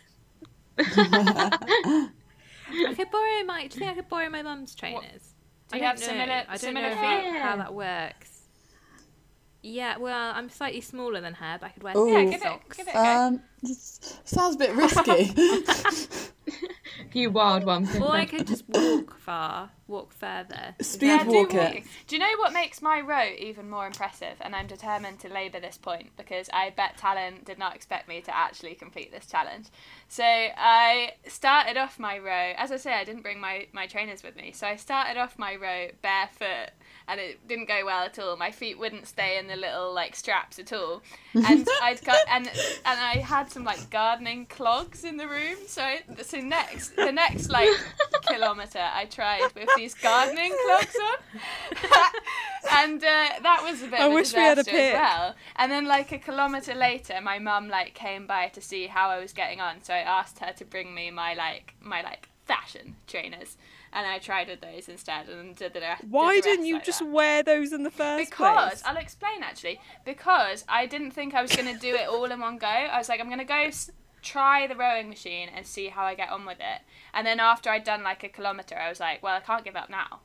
I 0.79 2.09
could 2.97 3.11
borrow 3.11 3.45
my. 3.47 3.67
Do 3.69 3.75
you 3.75 3.79
think 3.81 3.91
I 3.91 3.95
could 3.95 4.09
borrow 4.09 4.29
my 4.31 4.43
mum's 4.43 4.75
trainers? 4.75 5.35
Do 5.71 5.75
I 5.75 5.77
you 5.77 5.81
don't 5.83 5.91
have 5.91 6.01
know. 6.01 6.07
similar- 6.07 6.33
I 6.33 6.45
don't 6.47 6.59
similar 6.59 6.89
know 6.91 6.95
feet? 6.97 7.33
how, 7.41 7.49
how 7.51 7.57
that 7.57 7.75
works. 7.75 8.29
Yeah, 9.65 9.97
well, 9.99 10.33
I'm 10.35 10.49
slightly 10.51 10.81
smaller 10.81 11.21
than 11.21 11.35
her, 11.35 11.57
but 11.61 11.67
I 11.67 11.69
could 11.71 11.83
wear 11.85 11.97
Ooh. 11.97 12.11
yeah, 12.11 12.19
Yeah, 12.19 12.25
give 12.25 12.35
it- 12.35 12.43
socks. 12.43 12.77
give 12.79 12.89
it 12.89 12.95
a. 12.95 12.99
Um, 12.99 13.41
this 13.63 14.19
sounds 14.25 14.57
a 14.57 14.59
bit 14.59 14.75
risky. 14.75 15.33
You 17.15 17.31
wild 17.31 17.65
one. 17.65 17.87
Or 18.01 18.13
I 18.13 18.25
could 18.25 18.47
just 18.47 18.65
walk 18.69 19.19
far, 19.19 19.71
walk 19.87 20.13
further. 20.13 20.75
Speed 20.81 21.09
do. 21.29 21.83
Do 22.07 22.17
you 22.17 22.21
know 22.21 22.37
what 22.39 22.53
makes 22.53 22.81
my 22.83 23.01
row 23.01 23.29
even 23.39 23.69
more 23.69 23.87
impressive? 23.87 24.37
And 24.41 24.55
I'm 24.55 24.67
determined 24.67 25.21
to 25.21 25.29
labour 25.29 25.61
this 25.61 25.77
point 25.77 26.11
because 26.17 26.49
I 26.53 26.71
bet 26.71 26.97
Talon 26.97 27.41
did 27.45 27.59
not 27.59 27.75
expect 27.75 28.09
me 28.09 28.21
to 28.23 28.37
actually 28.37 28.75
complete 28.75 29.13
this 29.13 29.27
challenge. 29.27 29.67
So 30.09 30.25
I 30.25 31.13
started 31.27 31.77
off 31.77 31.99
my 31.99 32.19
row. 32.19 32.53
As 32.57 32.73
I 32.73 32.77
say, 32.77 32.95
I 32.95 33.05
didn't 33.05 33.23
bring 33.23 33.41
my, 33.41 33.67
my 33.73 33.87
trainers 33.87 34.23
with 34.23 34.37
me. 34.37 34.53
So 34.53 34.67
I 34.67 34.77
started 34.77 35.19
off 35.19 35.39
my 35.39 35.57
row 35.57 35.89
barefoot 36.03 36.71
and 37.09 37.21
it 37.21 37.47
didn't 37.47 37.69
go 37.69 37.85
well 37.85 38.05
at 38.05 38.19
all. 38.19 38.37
My 38.37 38.51
feet 38.51 38.79
wouldn't 38.79 39.07
stay 39.07 39.39
in 39.39 39.47
the 39.47 39.57
little 39.57 39.93
like 39.93 40.15
straps 40.15 40.59
at 40.59 40.73
all. 40.73 41.03
And 41.35 41.67
I'd 41.83 42.03
got 42.05 42.19
and 42.29 42.47
and 42.47 43.01
I 43.01 43.19
had 43.19 43.51
some 43.51 43.65
like 43.65 43.91
gardening 43.91 44.47
clogs 44.47 45.05
in 45.05 45.17
the 45.17 45.27
room. 45.27 45.57
So 45.67 45.83
I, 45.83 46.03
so 46.23 46.39
next 46.39 46.97
the 46.97 47.13
next 47.13 47.51
like 47.51 47.69
kilometre 48.27 48.79
I 48.95 49.07
tried 49.07 49.51
with 49.55 49.69
these 49.77 49.95
gardening 49.95 50.55
clogs 50.67 50.97
on. 50.97 51.41
and 52.79 53.03
uh, 53.03 53.29
that 53.43 53.61
was 53.63 53.83
a 53.83 53.87
bit 53.87 54.01
I 54.01 54.07
of 54.07 54.13
a 54.13 54.15
wish 54.15 54.33
we 54.33 54.41
had 54.41 54.59
a 54.59 54.63
disaster 54.63 54.79
as 54.79 54.93
well. 54.95 55.35
And 55.57 55.73
then 55.73 55.87
like 55.87 56.13
a 56.13 56.19
kilometre 56.19 56.75
later 56.75 57.21
my 57.23 57.39
mum 57.39 57.69
like 57.69 57.95
came 57.95 58.27
by 58.27 58.49
to 58.49 58.61
see 58.61 58.87
how 58.87 59.09
I 59.11 59.19
was 59.19 59.33
getting 59.33 59.61
on. 59.61 59.83
So 59.83 59.95
I 59.95 59.99
asked 59.99 60.39
her 60.41 60.53
to 60.53 60.65
bring 60.65 60.95
me 60.95 61.11
my 61.11 61.35
like 61.35 61.75
my 61.81 62.03
like 62.03 62.29
fashion 62.45 62.97
trainers. 63.07 63.57
And 63.95 64.07
I 64.07 64.19
tried 64.19 64.49
with 64.49 64.63
those 64.63 64.89
instead 64.89 65.29
and 65.29 65.55
did 65.55 65.75
the 65.75 65.81
rest. 65.81 66.05
Why 66.09 66.37
did 66.37 66.45
the 66.45 66.49
didn't 66.49 66.67
you 66.67 66.75
like 66.77 66.85
just 66.85 67.01
that. 67.01 67.11
wear 67.11 67.43
those 67.43 67.73
in 67.75 67.83
the 67.83 67.91
first 67.91 68.31
Because 68.31 68.71
place? 68.71 68.81
Because 68.81 68.83
I'll 68.87 68.97
explain 68.97 69.43
actually. 69.43 69.81
Because 70.07 70.65
I 70.67 70.87
didn't 70.87 71.11
think 71.11 71.35
I 71.35 71.43
was 71.43 71.55
going 71.55 71.73
to 71.73 71.79
do 71.79 71.95
it 71.95 72.09
all 72.09 72.25
in 72.25 72.41
one 72.41 72.57
go. 72.57 72.67
I 72.67 72.97
was 72.97 73.11
like, 73.11 73.21
I'm 73.21 73.27
going 73.27 73.39
to 73.39 73.45
go 73.45 73.69
try 74.23 74.67
the 74.67 74.77
rowing 74.77 75.09
machine 75.09 75.49
and 75.55 75.67
see 75.67 75.89
how 75.89 76.05
I 76.05 76.15
get 76.15 76.31
on 76.31 76.47
with 76.47 76.59
it. 76.61 76.83
And 77.13 77.27
then 77.27 77.41
after 77.41 77.69
I'd 77.71 77.85
done 77.85 78.03
like 78.03 78.23
a 78.25 78.29
kilometre, 78.29 78.77
I 78.79 78.89
was 78.89 79.01
like, 79.01 79.23
well, 79.23 79.37
I 79.37 79.41
can't 79.41 79.65
give 79.65 79.77
up 79.77 79.91
now. 79.91 80.21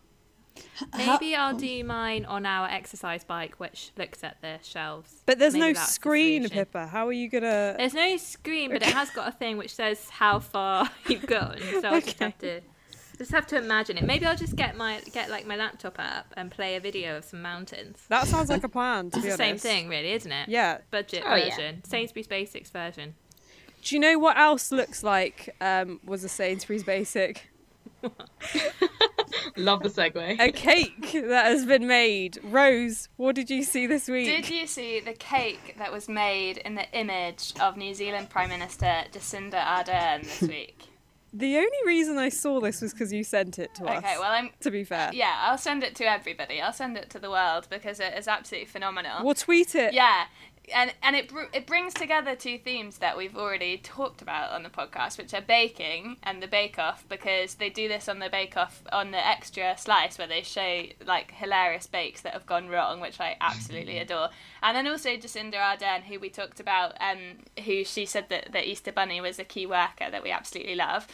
Maybe 0.98 1.36
I'll 1.36 1.56
do 1.56 1.84
mine 1.84 2.26
on 2.26 2.46
our 2.46 2.68
exercise 2.68 3.24
bike, 3.24 3.60
which 3.60 3.92
looks 3.98 4.24
at 4.24 4.42
the 4.42 4.58
shelves. 4.64 5.22
But 5.26 5.38
there's 5.38 5.54
Maybe 5.54 5.68
no 5.68 5.74
that's 5.74 5.88
the 5.88 5.94
screen, 5.94 6.44
solution. 6.44 6.66
Pippa. 6.66 6.88
How 6.88 7.08
are 7.08 7.12
you 7.14 7.30
gonna? 7.30 7.76
There's 7.78 7.94
no 7.94 8.18
screen, 8.18 8.72
but 8.72 8.82
it 8.82 8.90
has 8.94 9.10
got 9.12 9.28
a 9.28 9.32
thing 9.32 9.58
which 9.58 9.74
says 9.76 10.10
how 10.10 10.40
far 10.40 10.90
you've 11.08 11.28
gone. 11.28 11.58
So 11.82 11.88
I'll 11.90 12.02
just 12.02 12.20
have 12.20 12.38
to 12.40 12.62
just 13.20 13.32
have 13.32 13.46
to 13.48 13.58
imagine 13.58 13.98
it. 13.98 14.04
Maybe 14.04 14.26
I'll 14.26 14.36
just 14.36 14.56
get 14.56 14.76
my 14.76 15.00
get 15.14 15.30
like 15.30 15.46
my 15.46 15.56
laptop 15.56 15.96
up 16.00 16.34
and 16.36 16.50
play 16.50 16.76
a 16.76 16.80
video 16.80 17.18
of 17.18 17.26
some 17.26 17.42
mountains. 17.44 18.04
That 18.10 18.26
sounds 18.28 18.50
like 18.50 18.64
a 18.64 18.70
plan. 18.78 19.12
To 19.12 19.18
It's 19.18 19.26
be 19.26 19.32
the 19.32 19.38
same 19.38 19.58
thing, 19.58 19.90
really, 19.90 20.12
isn't 20.14 20.32
it? 20.32 20.50
Yeah. 20.50 20.80
Budget 20.90 21.24
Oh, 21.26 21.36
yeah. 21.36 21.50
version, 21.56 21.84
Sainsbury's 21.84 22.28
Basics 22.28 22.72
version. 22.72 23.14
Do 23.82 23.96
you 23.96 24.00
know 24.00 24.20
what 24.20 24.38
else 24.38 24.72
looks 24.72 25.04
like 25.04 25.56
um, 25.62 26.00
was 26.06 26.24
a 26.24 26.30
Sainsbury's 26.30 26.84
Basic? 26.84 27.50
Love 29.56 29.82
the 29.82 29.90
segue. 29.90 30.40
A 30.40 30.52
cake 30.52 31.12
that 31.14 31.46
has 31.46 31.66
been 31.66 31.88
made. 31.88 32.40
Rose, 32.44 33.10
what 33.18 33.36
did 33.36 33.50
you 33.50 33.64
see 33.64 33.88
this 33.88 34.08
week? 34.08 34.28
Did 34.28 34.50
you 34.50 34.68
see 34.68 35.00
the 35.00 35.14
cake 35.14 35.76
that 35.80 35.92
was 35.92 36.08
made 36.08 36.58
in 36.58 36.76
the 36.76 36.90
image 36.92 37.54
of 37.60 37.78
New 37.78 37.94
Zealand 37.94 38.30
Prime 38.30 38.50
Minister 38.50 39.04
Jacinda 39.12 39.64
Ardern 39.64 40.24
this 40.24 40.42
week? 40.50 40.88
The 41.34 41.58
only 41.58 41.78
reason 41.86 42.18
I 42.18 42.30
saw 42.30 42.60
this 42.60 42.82
was 42.82 42.94
because 42.94 43.12
you 43.12 43.24
sent 43.24 43.60
it 43.60 43.74
to 43.76 43.86
us. 43.86 43.98
Okay, 43.98 44.16
well, 44.18 44.32
I'm. 44.32 44.50
To 44.62 44.72
be 44.72 44.84
fair. 44.84 45.12
Yeah, 45.14 45.36
I'll 45.42 45.58
send 45.58 45.84
it 45.84 45.94
to 45.96 46.06
everybody. 46.06 46.62
I'll 46.62 46.74
send 46.74 46.98
it 46.98 47.10
to 47.12 47.20
the 47.20 47.30
world 47.30 47.68
because 47.70 48.00
it 48.00 48.14
is 48.18 48.28
absolutely 48.28 48.68
phenomenal. 48.68 49.24
We'll 49.24 49.36
tweet 49.36 49.76
it. 49.76 49.94
Yeah, 49.94 50.26
and 50.74 50.94
and 51.02 51.16
it 51.16 51.30
br- 51.30 51.54
it 51.54 51.66
brings 51.66 51.94
together 51.94 52.36
two 52.36 52.58
themes 52.58 52.98
that 52.98 53.18
we've 53.18 53.38
already 53.38 53.78
talked 53.78 54.22
about 54.22 54.52
on 54.52 54.64
the 54.64 54.70
podcast, 54.70 55.18
which 55.18 55.34
are 55.34 55.42
baking 55.42 56.18
and 56.24 56.42
the 56.42 56.48
Bake 56.48 56.78
Off, 56.78 57.06
because 57.08 57.56
they 57.56 57.70
do 57.70 57.88
this 57.88 58.10
on 58.10 58.20
the 58.20 58.30
Bake 58.30 58.58
Off 58.58 58.84
on 58.92 59.12
the 59.12 59.26
extra 59.26 59.78
slice 59.78 60.18
where 60.18 60.28
they 60.28 60.42
show 60.42 60.84
like 61.06 61.32
hilarious 61.32 61.88
bakes 61.88 62.22
that 62.22 62.34
have 62.34 62.46
gone 62.46 62.70
wrong, 62.70 63.00
which 63.00 63.20
I 63.20 63.38
absolutely 63.40 63.98
adore. 63.98 64.30
And 64.62 64.76
then 64.76 64.88
also 64.88 65.10
Jacinda 65.12 65.56
Ardern, 65.56 66.04
who 66.04 66.20
we 66.20 66.30
talked 66.30 66.60
about, 66.60 66.96
um, 67.00 67.38
who 67.64 67.84
she 67.84 68.06
said 68.06 68.30
that 68.30 68.52
the 68.52 68.68
Easter 68.68 68.92
Bunny 68.92 69.22
was 69.22 69.40
a 69.40 69.44
key 69.44 69.66
worker 69.66 70.10
that 70.12 70.24
we 70.24 70.32
absolutely 70.32 70.76
love. 70.76 71.08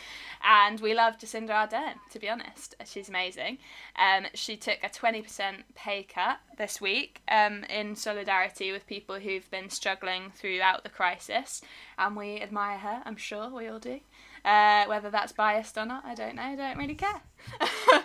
And 0.43 0.79
we 0.81 0.93
love 0.93 1.17
Jacinda 1.17 1.51
Ardern, 1.51 1.95
to 2.11 2.19
be 2.19 2.29
honest. 2.29 2.75
She's 2.85 3.07
amazing. 3.07 3.59
Um, 3.95 4.25
she 4.33 4.57
took 4.57 4.79
a 4.83 4.89
20% 4.89 5.63
pay 5.73 6.03
cut 6.03 6.39
this 6.57 6.81
week 6.81 7.21
um, 7.29 7.63
in 7.65 7.95
solidarity 7.95 8.71
with 8.71 8.85
people 8.85 9.19
who've 9.19 9.49
been 9.49 9.69
struggling 9.69 10.31
throughout 10.35 10.83
the 10.83 10.89
crisis. 10.89 11.61
And 11.97 12.17
we 12.17 12.41
admire 12.41 12.77
her, 12.77 13.01
I'm 13.05 13.15
sure 13.15 13.49
we 13.49 13.67
all 13.67 13.79
do. 13.79 14.01
Uh, 14.43 14.85
whether 14.85 15.09
that's 15.09 15.31
biased 15.31 15.77
or 15.77 15.85
not, 15.85 16.03
I 16.03 16.13
don't 16.15 16.35
know. 16.35 16.41
I 16.41 16.55
don't 16.55 16.77
really 16.77 16.95
care. 16.95 17.21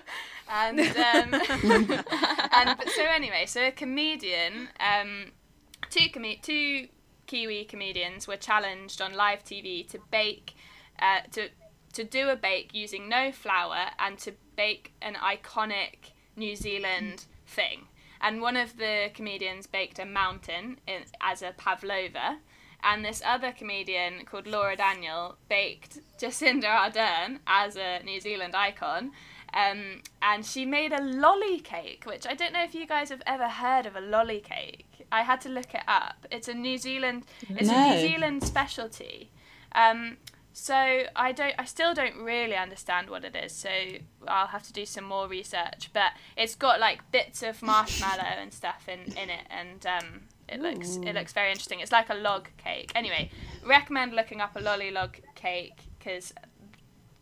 and 0.48 0.78
um, 0.78 1.34
and 2.52 2.78
but 2.78 2.88
so 2.90 3.04
anyway, 3.04 3.44
so 3.46 3.66
a 3.66 3.72
comedian, 3.72 4.68
um, 4.78 5.32
two 5.90 6.08
com- 6.10 6.36
two 6.40 6.86
Kiwi 7.26 7.64
comedians 7.64 8.28
were 8.28 8.36
challenged 8.36 9.02
on 9.02 9.14
live 9.14 9.42
TV 9.42 9.88
to 9.88 9.98
bake, 10.12 10.54
uh, 11.00 11.20
to 11.32 11.48
to 11.98 12.04
do 12.04 12.28
a 12.28 12.36
bake 12.36 12.70
using 12.72 13.08
no 13.08 13.32
flour 13.32 13.86
and 13.98 14.16
to 14.20 14.32
bake 14.54 14.92
an 15.02 15.14
iconic 15.14 16.12
New 16.36 16.54
Zealand 16.54 17.24
thing. 17.44 17.88
And 18.20 18.40
one 18.40 18.56
of 18.56 18.76
the 18.76 19.10
comedians 19.14 19.66
baked 19.66 19.98
a 19.98 20.04
mountain 20.04 20.78
in, 20.86 21.02
as 21.20 21.42
a 21.42 21.54
pavlova, 21.56 22.38
and 22.84 23.04
this 23.04 23.20
other 23.26 23.50
comedian 23.50 24.24
called 24.26 24.46
Laura 24.46 24.76
Daniel 24.76 25.34
baked 25.48 25.98
Jacinda 26.20 26.68
Ardern 26.68 27.40
as 27.48 27.76
a 27.76 28.00
New 28.04 28.20
Zealand 28.20 28.54
icon. 28.54 29.10
Um, 29.52 30.02
and 30.22 30.46
she 30.46 30.64
made 30.64 30.92
a 30.92 31.02
lolly 31.02 31.58
cake, 31.58 32.04
which 32.06 32.28
I 32.28 32.34
don't 32.34 32.52
know 32.52 32.62
if 32.62 32.76
you 32.76 32.86
guys 32.86 33.08
have 33.08 33.22
ever 33.26 33.48
heard 33.48 33.86
of 33.86 33.96
a 33.96 34.00
lolly 34.00 34.38
cake. 34.38 35.04
I 35.10 35.22
had 35.22 35.40
to 35.40 35.48
look 35.48 35.74
it 35.74 35.82
up. 35.88 36.26
It's 36.30 36.46
a 36.46 36.54
New 36.54 36.78
Zealand, 36.78 37.24
it's 37.48 37.68
a 37.68 37.90
New 37.90 38.00
Zealand 38.08 38.44
specialty. 38.44 39.32
Um, 39.72 40.18
so 40.60 40.74
I 41.14 41.30
don't, 41.30 41.54
I 41.56 41.64
still 41.64 41.94
don't 41.94 42.16
really 42.16 42.56
understand 42.56 43.10
what 43.10 43.24
it 43.24 43.36
is. 43.36 43.52
So 43.52 43.70
I'll 44.26 44.48
have 44.48 44.64
to 44.64 44.72
do 44.72 44.84
some 44.84 45.04
more 45.04 45.28
research. 45.28 45.90
But 45.92 46.10
it's 46.36 46.56
got 46.56 46.80
like 46.80 47.12
bits 47.12 47.44
of 47.44 47.62
marshmallow 47.62 48.24
and 48.40 48.52
stuff 48.52 48.88
in, 48.88 49.12
in 49.16 49.30
it, 49.30 49.46
and 49.50 49.86
um, 49.86 50.22
it 50.48 50.60
looks 50.60 50.96
it 50.96 51.14
looks 51.14 51.32
very 51.32 51.52
interesting. 51.52 51.78
It's 51.78 51.92
like 51.92 52.10
a 52.10 52.14
log 52.14 52.48
cake. 52.56 52.90
Anyway, 52.96 53.30
recommend 53.64 54.14
looking 54.14 54.40
up 54.40 54.56
a 54.56 54.60
lolly 54.60 54.90
log 54.90 55.18
cake 55.36 55.78
because 55.96 56.32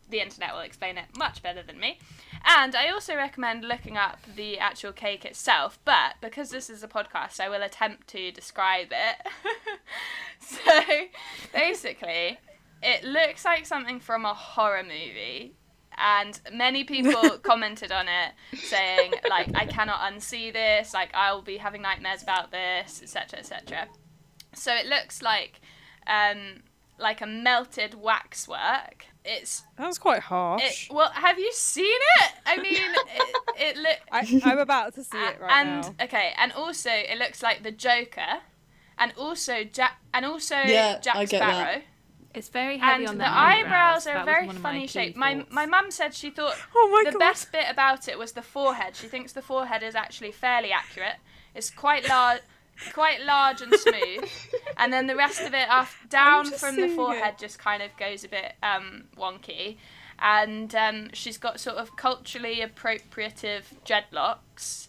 the 0.09 0.19
internet 0.19 0.53
will 0.53 0.61
explain 0.61 0.97
it 0.97 1.05
much 1.15 1.43
better 1.43 1.61
than 1.61 1.79
me. 1.79 1.99
And 2.43 2.75
I 2.75 2.89
also 2.89 3.15
recommend 3.15 3.63
looking 3.63 3.97
up 3.97 4.17
the 4.35 4.57
actual 4.57 4.93
cake 4.93 5.25
itself, 5.25 5.77
but 5.85 6.15
because 6.21 6.49
this 6.49 6.71
is 6.71 6.81
a 6.81 6.87
podcast, 6.87 7.39
I 7.39 7.49
will 7.49 7.61
attempt 7.61 8.07
to 8.09 8.31
describe 8.31 8.87
it. 8.91 9.27
so 10.39 10.81
basically, 11.53 12.39
it 12.81 13.03
looks 13.03 13.45
like 13.45 13.65
something 13.65 13.99
from 13.99 14.25
a 14.25 14.33
horror 14.33 14.83
movie. 14.83 15.55
And 15.99 16.39
many 16.53 16.83
people 16.93 17.39
commented 17.39 17.91
on 17.91 18.07
it 18.07 18.59
saying, 18.59 19.13
like, 19.29 19.49
I 19.55 19.65
cannot 19.65 19.99
unsee 20.01 20.53
this, 20.53 20.93
like, 20.93 21.09
I'll 21.13 21.41
be 21.41 21.57
having 21.57 21.81
nightmares 21.81 22.21
about 22.21 22.51
this, 22.51 23.01
etc., 23.01 23.39
etc. 23.39 23.87
So 24.53 24.73
it 24.73 24.85
looks 24.87 25.21
like 25.21 25.61
um, 26.07 26.61
like 26.97 27.21
a 27.21 27.27
melted 27.27 27.93
waxwork. 27.95 29.05
It's 29.23 29.63
That 29.77 29.87
was 29.87 29.97
quite 29.97 30.21
harsh. 30.21 30.61
it, 30.63 30.93
well, 30.93 31.11
have 31.11 31.37
you 31.37 31.51
seen 31.53 31.85
it? 31.85 32.31
I 32.45 32.57
mean, 32.57 32.75
it, 32.75 33.35
it 33.57 33.77
look. 33.77 33.97
I, 34.11 34.41
I'm 34.49 34.57
about 34.57 34.95
to 34.95 35.03
see 35.03 35.17
it 35.17 35.39
right 35.39 35.51
and 35.51 35.81
now. 35.81 36.05
okay, 36.05 36.33
and 36.37 36.51
also 36.53 36.89
it 36.89 37.17
looks 37.17 37.43
like 37.43 37.63
the 37.63 37.71
Joker, 37.71 38.41
and 38.97 39.13
also 39.17 39.63
Jack, 39.63 39.99
and 40.13 40.25
also 40.25 40.55
Yeah, 40.55 40.99
Jack 40.99 41.15
I 41.15 41.25
get 41.25 41.39
that. 41.39 41.83
It's 42.37 42.49
very 42.49 42.77
heavy 42.77 43.03
And 43.05 43.09
on 43.09 43.17
the 43.17 43.23
the 43.25 43.29
eyebrows 43.29 44.07
are 44.07 44.17
a 44.17 44.25
very 44.25 44.47
my 44.47 44.53
funny 44.53 44.87
shape. 44.87 45.15
My 45.15 45.45
my 45.49 45.65
mum 45.65 45.91
said 45.91 46.13
she 46.13 46.29
thought 46.29 46.55
Oh 46.75 47.01
the 47.05 47.11
God. 47.11 47.19
best 47.19 47.51
bit 47.51 47.65
about 47.69 48.07
it 48.07 48.17
was 48.17 48.31
the 48.33 48.41
forehead. 48.41 48.95
She 48.95 49.07
thinks 49.07 49.33
the 49.33 49.41
forehead 49.41 49.83
is 49.83 49.95
actually 49.95 50.31
fairly 50.31 50.71
accurate. 50.71 51.17
It's 51.55 51.69
quite 51.71 52.07
large, 52.07 52.41
quite 52.93 53.21
large 53.21 53.61
and 53.61 53.73
smooth, 53.73 54.29
and 54.77 54.93
then 54.93 55.07
the 55.07 55.15
rest 55.15 55.41
of 55.41 55.53
it 55.53 55.67
off 55.69 56.05
down 56.09 56.51
from 56.51 56.75
the 56.75 56.89
forehead 56.89 57.35
it. 57.35 57.39
just 57.39 57.57
kind 57.59 57.81
of 57.81 57.95
goes 57.97 58.23
a 58.23 58.27
bit 58.29 58.53
um, 58.61 59.05
wonky. 59.17 59.77
And 60.19 60.73
um, 60.75 61.09
she's 61.13 61.37
got 61.37 61.59
sort 61.59 61.77
of 61.77 61.95
culturally 61.95 62.61
appropriative 62.61 63.63
dreadlocks. 63.85 64.87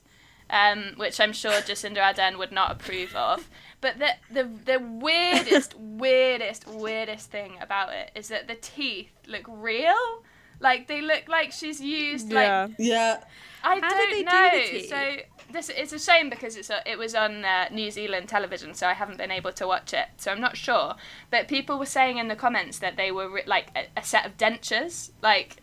um, 0.51 0.95
which 0.97 1.21
I'm 1.21 1.35
sure 1.35 1.53
Jacinda 1.53 1.99
Ardern 1.99 2.39
would 2.39 2.53
not 2.53 2.73
approve 2.73 3.15
of. 3.15 3.49
But 3.81 3.99
the 3.99 4.09
the 4.31 4.51
the 4.65 4.79
weirdest, 4.81 5.75
weirdest, 5.79 6.67
weirdest 6.67 7.31
thing 7.31 7.59
about 7.61 7.93
it 7.93 8.11
is 8.15 8.29
that 8.29 8.49
the 8.49 8.57
teeth 8.57 9.11
look 9.27 9.45
real. 9.47 10.23
Like 10.61 10.89
they 10.89 11.01
look 11.01 11.29
like 11.29 11.53
she's 11.53 11.81
used 11.81 12.33
like 12.33 12.73
Yeah. 12.79 13.23
I 13.63 13.79
How 13.81 13.81
did 13.81 13.91
don't 13.91 14.11
they 14.11 14.23
do 14.23 14.73
the 14.73 14.79
teeth? 14.81 14.89
So 14.89 15.17
this 15.53 15.69
it's 15.69 15.93
a 15.93 15.99
shame 15.99 16.29
because 16.31 16.57
it's 16.57 16.71
a, 16.71 16.81
it 16.85 16.99
was 16.99 17.15
on 17.15 17.45
uh, 17.45 17.69
New 17.71 17.91
Zealand 17.93 18.29
television, 18.29 18.75
so 18.75 18.87
I 18.89 18.95
haven't 18.95 19.19
been 19.19 19.31
able 19.31 19.53
to 19.53 19.67
watch 19.69 19.93
it. 19.95 20.09
So 20.17 20.33
I'm 20.33 20.41
not 20.41 20.57
sure. 20.57 20.95
But 21.31 21.47
people 21.47 21.79
were 21.79 21.87
saying 21.87 22.19
in 22.19 22.27
the 22.27 22.37
comments 22.37 22.81
that 22.81 22.97
they 22.97 23.13
were 23.13 23.31
ri- 23.31 23.43
like 23.47 23.69
a, 23.77 23.87
a 24.01 24.03
set 24.05 24.27
of 24.27 24.37
dentures, 24.37 25.11
like 25.23 25.59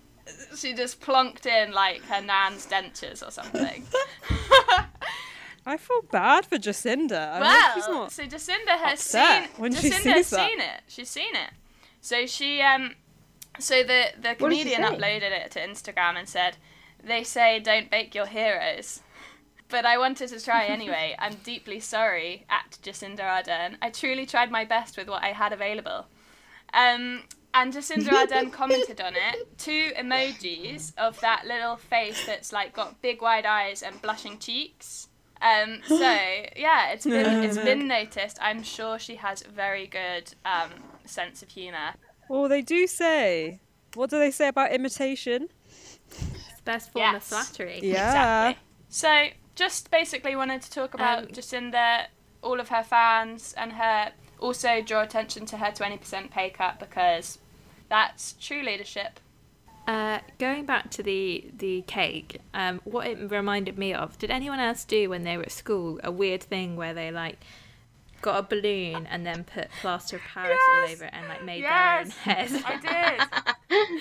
she 0.55 0.73
just 0.73 1.01
plonked 1.01 1.45
in 1.45 1.71
like 1.71 2.01
her 2.03 2.21
nan's 2.21 2.65
dentures 2.65 3.25
or 3.25 3.31
something. 3.31 3.83
I 5.65 5.77
feel 5.77 6.01
bad 6.11 6.45
for 6.45 6.57
Jacinda. 6.57 7.29
I 7.29 7.33
hope 7.33 7.41
well, 7.41 7.73
she's 7.73 7.87
not. 7.87 8.11
so 8.11 8.23
Jacinda 8.23 8.77
has 8.77 8.99
seen 8.99 9.47
when 9.57 9.73
Jacinda 9.73 9.93
sees 9.93 10.03
has 10.05 10.29
that. 10.29 10.49
seen 10.49 10.59
it. 10.59 10.81
She's 10.87 11.09
seen 11.09 11.35
it. 11.35 11.49
So 12.01 12.25
she 12.27 12.61
um 12.61 12.95
so 13.59 13.83
the 13.83 14.07
the 14.19 14.35
What 14.37 14.49
did 14.49 14.67
she 14.67 14.75
comedian 14.75 14.81
uploaded 14.83 15.31
it 15.31 15.51
to 15.51 15.59
Instagram 15.59 16.17
and 16.17 16.29
said, 16.29 16.57
"They 17.03 17.23
say 17.23 17.59
don't 17.59 17.89
bake 17.89 18.13
your 18.15 18.27
heroes." 18.27 19.01
But 19.67 19.83
I 19.83 19.97
wanted 19.97 20.29
to 20.29 20.39
try 20.39 20.65
anyway. 20.65 21.15
I'm 21.19 21.33
deeply 21.43 21.79
sorry 21.79 22.45
at 22.51 22.77
Jacinda 22.83 23.21
Ardern. 23.21 23.77
I 23.81 23.89
truly 23.89 24.27
tried 24.27 24.51
my 24.51 24.63
best 24.63 24.95
with 24.95 25.07
what 25.09 25.23
I 25.23 25.29
had 25.29 25.51
available. 25.53 26.05
Um, 26.71 27.23
and 27.51 27.73
Jacinda 27.73 28.09
Ardern 28.09 28.51
commented 28.59 29.01
on 29.01 29.15
it. 29.15 29.57
Two 29.57 29.91
emojis 29.97 30.93
of 30.97 31.19
that 31.21 31.45
little 31.47 31.77
face 31.77 32.27
that's 32.27 32.53
like 32.53 32.73
got 32.73 33.01
big 33.01 33.23
wide 33.23 33.47
eyes 33.47 33.81
and 33.81 33.99
blushing 34.03 34.37
cheeks. 34.37 35.07
Um, 35.41 35.81
so 35.87 35.99
yeah, 35.99 36.91
it's 36.91 37.05
been 37.05 37.43
it's 37.43 37.57
been 37.57 37.87
noticed. 37.87 38.37
I'm 38.41 38.63
sure 38.63 38.97
she 38.99 39.15
has 39.15 39.43
a 39.43 39.49
very 39.49 39.87
good 39.87 40.33
um, 40.45 40.71
sense 41.05 41.41
of 41.41 41.49
humour. 41.49 41.93
Well, 42.29 42.47
they 42.49 42.61
do 42.61 42.87
say. 42.87 43.59
What 43.93 44.09
do 44.09 44.19
they 44.19 44.31
say 44.31 44.49
about 44.49 44.71
imitation? 44.71 45.47
It's 46.09 46.61
best 46.65 46.91
form 46.91 47.15
of 47.15 47.23
flattery. 47.23 47.79
Yeah. 47.81 48.49
Exactly. 48.49 48.61
So 48.89 49.27
just 49.55 49.89
basically 49.89 50.35
wanted 50.35 50.61
to 50.63 50.71
talk 50.71 50.93
about 50.93 51.19
Um, 51.19 51.27
Jacinda, 51.27 52.07
all 52.41 52.59
of 52.59 52.69
her 52.69 52.83
fans, 52.83 53.53
and 53.57 53.73
her 53.73 54.11
also 54.39 54.81
draw 54.81 55.01
attention 55.01 55.45
to 55.45 55.57
her 55.57 55.71
20% 55.71 56.29
pay 56.29 56.49
cut 56.49 56.77
because 56.79 57.39
that's 57.89 58.33
true 58.33 58.61
leadership. 58.61 59.19
Uh, 59.87 60.19
going 60.39 60.65
back 60.65 60.89
to 60.91 61.03
the 61.03 61.49
the 61.57 61.83
cake, 61.83 62.41
um, 62.53 62.81
what 62.85 63.05
it 63.07 63.29
reminded 63.31 63.77
me 63.77 63.93
of. 63.93 64.17
Did 64.17 64.31
anyone 64.31 64.59
else 64.59 64.83
do 64.83 65.09
when 65.09 65.23
they 65.23 65.37
were 65.37 65.43
at 65.43 65.51
school 65.51 65.99
a 66.03 66.11
weird 66.11 66.41
thing 66.41 66.75
where 66.75 66.93
they 66.93 67.11
like 67.11 67.37
got 68.21 68.39
a 68.39 68.47
balloon 68.47 69.05
and 69.05 69.23
then 69.25 69.43
put 69.43 69.67
plaster 69.81 70.15
of 70.15 70.23
Paris 70.23 70.57
all 70.71 70.89
over 70.89 71.05
it 71.05 71.11
and 71.13 71.27
like 71.27 71.43
made 71.43 71.61
Yes! 71.61 72.15
their 72.25 72.35
own 72.35 72.37
head? 72.37 72.49
Yes, 72.51 72.63
I 72.65 73.15
did. 73.69 73.77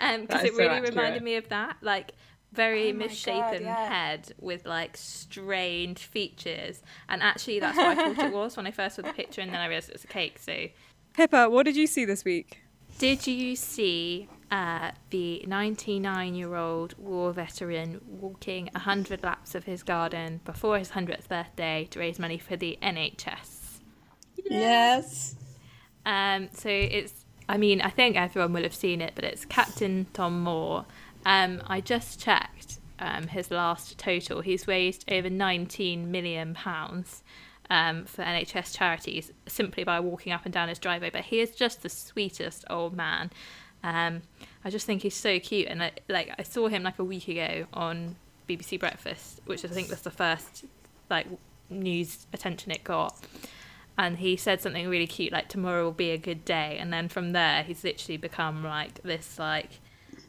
Um, 0.00 0.20
because 0.22 0.42
That 0.42 0.46
it 0.46 0.50
is 0.52 0.56
so 0.56 0.62
really 0.62 0.74
accurate. 0.76 0.94
reminded 0.94 1.22
me 1.22 1.34
of 1.36 1.48
that, 1.48 1.76
like 1.82 2.12
very 2.52 2.90
Oh 2.90 2.92
my 2.94 3.00
God, 3.00 3.08
misshapen 3.10 3.62
yeah. 3.64 3.88
head 3.88 4.32
with 4.40 4.64
like 4.64 4.96
strained 4.96 5.98
features. 5.98 6.82
And 7.08 7.22
actually, 7.22 7.60
that's 7.60 7.76
what 7.76 7.98
I 7.98 8.14
thought 8.14 8.26
it 8.26 8.32
was 8.32 8.56
when 8.56 8.66
I 8.66 8.70
first 8.70 8.96
saw 8.96 9.02
the 9.02 9.12
picture, 9.12 9.40
and 9.42 9.52
then 9.52 9.60
I 9.60 9.66
realised 9.66 9.88
it 9.90 9.94
was 9.94 10.04
a 10.04 10.08
cake. 10.08 10.38
So, 10.38 10.68
Pippa, 11.14 11.50
what 11.50 11.64
did 11.64 11.76
you 11.76 11.86
see 11.86 12.04
this 12.04 12.24
week? 12.24 12.62
did 12.98 13.26
you 13.26 13.54
see 13.54 14.28
uh, 14.50 14.92
the 15.10 15.44
99 15.46 16.34
year 16.34 16.54
old 16.54 16.94
war 16.98 17.32
veteran 17.32 18.00
walking 18.06 18.68
100 18.72 19.22
laps 19.22 19.54
of 19.54 19.64
his 19.64 19.82
garden 19.82 20.40
before 20.44 20.78
his 20.78 20.90
100th 20.90 21.28
birthday 21.28 21.86
to 21.90 21.98
raise 21.98 22.18
money 22.18 22.38
for 22.38 22.56
the 22.56 22.78
NHS? 22.82 23.80
Yes. 24.44 25.36
Um, 26.06 26.48
so 26.52 26.68
it's, 26.70 27.12
I 27.48 27.58
mean, 27.58 27.80
I 27.80 27.90
think 27.90 28.16
everyone 28.16 28.52
will 28.52 28.62
have 28.62 28.74
seen 28.74 29.00
it, 29.00 29.12
but 29.14 29.24
it's 29.24 29.44
Captain 29.44 30.06
Tom 30.12 30.42
Moore. 30.42 30.86
Um, 31.26 31.62
I 31.66 31.80
just 31.80 32.20
checked 32.20 32.78
um, 32.98 33.28
his 33.28 33.50
last 33.50 33.98
total. 33.98 34.40
He's 34.40 34.66
raised 34.66 35.04
over 35.10 35.28
19 35.28 36.10
million 36.10 36.54
pounds 36.54 37.22
um, 37.70 38.04
for 38.04 38.22
NHS 38.22 38.76
charities 38.76 39.32
simply 39.46 39.84
by 39.84 40.00
walking 40.00 40.32
up 40.32 40.44
and 40.44 40.52
down 40.52 40.68
his 40.68 40.78
driveway. 40.78 41.10
But 41.10 41.24
he 41.24 41.40
is 41.40 41.50
just 41.50 41.82
the 41.82 41.88
sweetest 41.88 42.64
old 42.70 42.96
man. 42.96 43.30
Um, 43.82 44.22
I 44.64 44.70
just 44.70 44.86
think 44.86 45.02
he's 45.02 45.14
so 45.14 45.38
cute, 45.38 45.68
and 45.68 45.82
I, 45.82 45.92
like 46.08 46.34
I 46.38 46.42
saw 46.42 46.68
him 46.68 46.82
like 46.82 46.98
a 46.98 47.04
week 47.04 47.28
ago 47.28 47.66
on 47.72 48.16
BBC 48.48 48.80
Breakfast, 48.80 49.40
which 49.46 49.64
I 49.64 49.68
think 49.68 49.88
was 49.90 50.02
the 50.02 50.10
first 50.10 50.64
like 51.10 51.26
news 51.70 52.26
attention 52.32 52.72
it 52.72 52.84
got. 52.84 53.16
And 53.96 54.18
he 54.18 54.36
said 54.36 54.60
something 54.60 54.88
really 54.88 55.08
cute 55.08 55.32
like 55.32 55.48
tomorrow 55.48 55.84
will 55.84 55.92
be 55.92 56.10
a 56.10 56.18
good 56.18 56.44
day. 56.44 56.76
And 56.78 56.92
then 56.92 57.08
from 57.08 57.32
there 57.32 57.62
he's 57.62 57.84
literally 57.84 58.16
become 58.16 58.62
like 58.62 59.02
this 59.02 59.38
like 59.38 59.80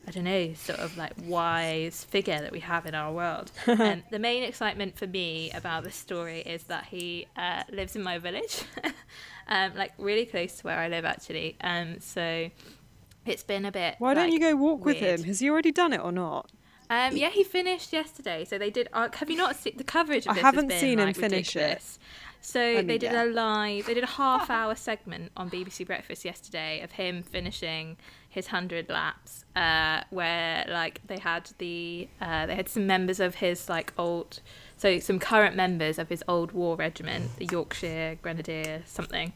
i 0.07 0.11
don't 0.11 0.23
know 0.23 0.53
sort 0.53 0.79
of 0.79 0.97
like 0.97 1.13
wise 1.25 2.03
figure 2.03 2.39
that 2.39 2.51
we 2.51 2.61
have 2.61 2.85
in 2.87 2.95
our 2.95 3.13
world. 3.13 3.51
And 3.67 4.03
the 4.11 4.19
main 4.19 4.43
excitement 4.43 4.97
for 4.97 5.05
me 5.05 5.51
about 5.51 5.83
this 5.83 5.95
story 5.95 6.39
is 6.39 6.63
that 6.63 6.85
he 6.85 7.27
uh, 7.37 7.63
lives 7.71 7.95
in 7.95 8.03
my 8.03 8.17
village. 8.17 8.63
Um, 9.51 9.71
like 9.75 9.93
really 9.97 10.27
close 10.27 10.57
to 10.57 10.61
where 10.67 10.77
i 10.77 10.87
live 10.89 11.05
actually. 11.05 11.57
Um, 11.61 11.99
so 11.99 12.51
it's 13.29 13.43
been 13.43 13.65
a 13.65 13.71
bit 13.71 13.95
Why 13.99 14.13
don't 14.13 14.25
like, 14.25 14.33
you 14.33 14.39
go 14.39 14.55
walk 14.55 14.85
with 14.85 15.01
weird. 15.01 15.19
him? 15.19 15.25
Has 15.25 15.39
he 15.39 15.49
already 15.49 15.71
done 15.71 15.93
it 15.93 16.01
or 16.01 16.11
not? 16.11 16.49
um, 16.89 17.15
yeah, 17.15 17.29
he 17.29 17.43
finished 17.43 17.93
yesterday. 17.93 18.45
So 18.45 18.57
they 18.57 18.71
did. 18.71 18.89
Uh, 18.91 19.09
have 19.13 19.29
you 19.29 19.37
not 19.37 19.55
seen 19.55 19.73
the 19.77 19.83
coverage? 19.83 20.25
Of 20.25 20.37
I 20.37 20.39
haven't 20.39 20.69
been, 20.69 20.79
seen 20.79 20.99
him 20.99 21.05
like, 21.05 21.15
finish 21.15 21.55
it. 21.55 21.83
So 22.41 22.61
I 22.61 22.75
mean, 22.77 22.87
they 22.87 22.97
did 22.97 23.11
yeah. 23.11 23.23
a 23.23 23.25
live. 23.25 23.85
They 23.85 23.93
did 23.93 24.03
a 24.03 24.07
half-hour 24.07 24.73
segment 24.75 25.31
on 25.35 25.49
BBC 25.49 25.85
Breakfast 25.85 26.23
yesterday 26.23 26.81
of 26.81 26.93
him 26.93 27.21
finishing 27.21 27.97
his 28.29 28.47
hundred 28.47 28.89
laps, 28.89 29.45
uh, 29.55 30.01
where 30.09 30.65
like 30.67 31.01
they 31.05 31.19
had 31.19 31.51
the 31.59 32.07
uh, 32.21 32.47
they 32.47 32.55
had 32.55 32.69
some 32.69 32.87
members 32.87 33.19
of 33.19 33.35
his 33.35 33.69
like 33.69 33.93
old, 33.97 34.39
so 34.77 34.99
some 34.99 35.19
current 35.19 35.55
members 35.55 35.99
of 35.99 36.09
his 36.09 36.23
old 36.27 36.53
war 36.53 36.75
regiment, 36.75 37.37
the 37.37 37.45
Yorkshire 37.45 38.17
Grenadier 38.21 38.81
something, 38.85 39.33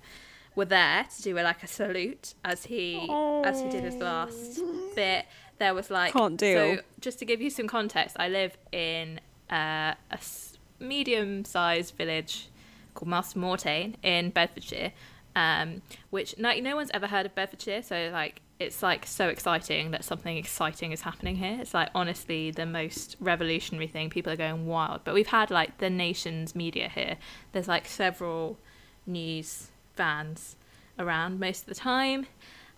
were 0.56 0.66
there 0.66 1.06
to 1.16 1.22
do 1.22 1.38
a, 1.38 1.42
like 1.42 1.64
a 1.64 1.68
salute 1.68 2.34
as 2.44 2.66
he 2.66 3.08
as 3.46 3.62
he 3.62 3.70
did 3.70 3.84
his 3.84 3.96
last 3.96 4.62
bit. 4.96 5.26
There 5.60 5.74
was 5.74 5.90
like 5.92 6.14
Can't 6.14 6.38
deal. 6.38 6.76
So 6.78 6.82
just 7.00 7.20
to 7.20 7.26
give 7.26 7.42
you 7.42 7.50
some 7.50 7.68
context, 7.68 8.16
I 8.20 8.28
live 8.28 8.58
in 8.72 9.20
uh, 9.52 9.94
a 10.12 10.14
s- 10.14 10.58
medium-sized 10.80 11.96
village 11.96 12.48
called 12.94 13.10
Marston 13.10 13.42
Moretaine 13.42 13.96
in 14.04 14.30
Bedfordshire, 14.32 14.92
um, 15.36 15.82
which 16.10 16.38
no, 16.38 16.54
no 16.60 16.76
one's 16.76 16.92
ever 16.94 17.08
heard 17.08 17.26
of 17.26 17.36
Bedfordshire. 17.36 17.82
So 17.84 18.10
like, 18.12 18.42
it's 18.60 18.82
like 18.84 19.06
so 19.06 19.28
exciting 19.30 19.92
that 19.92 20.04
something 20.04 20.38
exciting 20.38 20.92
is 20.92 21.02
happening 21.02 21.36
here. 21.36 21.58
It's 21.62 21.74
like 21.74 21.90
honestly 21.96 22.52
the 22.52 22.66
most 22.66 23.16
revolutionary 23.20 23.88
thing. 23.88 24.10
People 24.10 24.32
are 24.34 24.38
going 24.38 24.66
wild. 24.66 25.02
But 25.04 25.14
we've 25.14 25.28
had 25.28 25.52
like 25.52 25.78
the 25.80 25.90
nation's 25.90 26.56
media 26.56 26.90
here. 26.90 27.18
There's 27.52 27.68
like 27.68 27.88
several 27.88 28.58
news 29.06 29.70
vans 29.96 30.56
around 31.00 31.40
most 31.40 31.62
of 31.62 31.68
the 31.68 31.76
time, 31.76 32.28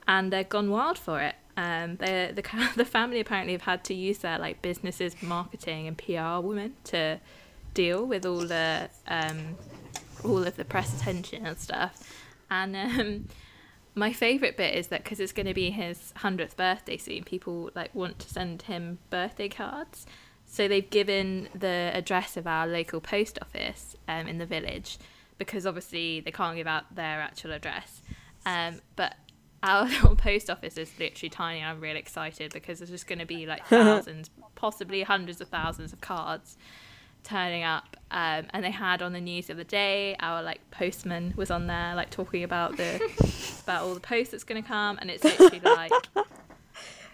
and 0.08 0.32
they've 0.32 0.48
gone 0.48 0.70
wild 0.70 0.98
for 0.98 1.22
it. 1.22 1.36
Um, 1.58 1.98
the 1.98 2.32
the 2.76 2.86
family 2.86 3.20
apparently 3.20 3.54
have 3.54 3.62
had 3.62 3.84
to 3.86 3.94
use 3.94 4.20
their 4.20 4.38
like 4.38 4.62
businesses, 4.62 5.22
marketing, 5.22 5.88
and 5.88 5.98
PR 5.98 6.46
women 6.46 6.74
to 6.86 7.20
deal 7.74 8.06
with 8.06 8.26
all 8.26 8.46
the 8.46 8.90
um, 9.08 9.58
all 10.24 10.44
of 10.44 10.56
the 10.56 10.66
press 10.66 11.00
attention 11.00 11.46
and 11.46 11.58
stuff. 11.58 12.12
And 12.50 12.76
um, 12.76 13.28
my 13.96 14.12
favourite 14.12 14.58
bit 14.58 14.76
is 14.76 14.88
that 14.88 15.04
because 15.04 15.20
it's 15.20 15.32
going 15.32 15.46
to 15.46 15.54
be 15.54 15.72
his 15.72 16.14
hundredth 16.18 16.58
birthday 16.58 16.98
soon, 16.98 17.24
people 17.24 17.72
like 17.76 17.96
want 17.96 18.20
to 18.20 18.30
send 18.30 18.64
him 18.64 19.00
birthday 19.10 19.50
cards. 19.50 20.06
So 20.46 20.68
they've 20.68 20.90
given 20.90 21.50
the 21.56 21.92
address 21.94 22.38
of 22.38 22.46
our 22.46 22.68
local 22.68 23.02
post 23.02 23.40
office 23.42 23.96
um, 24.08 24.28
in 24.28 24.38
the 24.38 24.46
village 24.46 24.98
because 25.38 25.66
obviously 25.66 26.22
they 26.22 26.32
can't 26.32 26.56
give 26.56 26.68
out 26.68 26.94
their 26.94 27.22
actual 27.22 27.52
address. 27.52 28.02
Um, 28.46 28.82
but 28.96 29.16
our 29.64 29.86
little 29.90 30.16
post 30.16 30.50
office 30.50 30.78
is 30.78 30.92
literally 31.00 31.30
tiny. 31.30 31.64
I'm 31.64 31.82
really 31.82 32.00
excited 32.00 32.54
because 32.54 32.80
there's 32.80 32.92
just 32.92 33.08
going 33.08 33.20
to 33.20 33.26
be 33.26 33.46
like 33.46 33.66
thousands, 33.68 34.30
possibly 34.56 35.04
hundreds 35.04 35.42
of 35.42 35.50
thousands 35.50 35.94
of 35.94 36.02
cards 36.02 36.58
turning 37.24 37.64
up. 37.64 37.98
Um, 38.12 38.46
and 38.52 38.64
they 38.64 38.72
had 38.72 39.02
on 39.02 39.14
the 39.14 39.22
news 39.22 39.48
the 39.48 39.54
other 39.54 39.64
day, 39.64 40.16
our 40.20 40.42
like 40.44 40.60
postman 40.72 41.34
was 41.36 41.52
on 41.52 41.68
there, 41.68 41.96
like 41.96 42.12
talking 42.12 42.44
about 42.44 42.78
the 42.78 43.02
about 43.64 43.84
all 43.84 43.94
the 43.94 44.00
posts 44.00 44.32
that's 44.32 44.44
going 44.44 44.62
to 44.62 44.68
come, 44.68 44.98
and 45.02 45.10
it's 45.10 45.24
literally 45.24 45.60
like. 45.60 45.92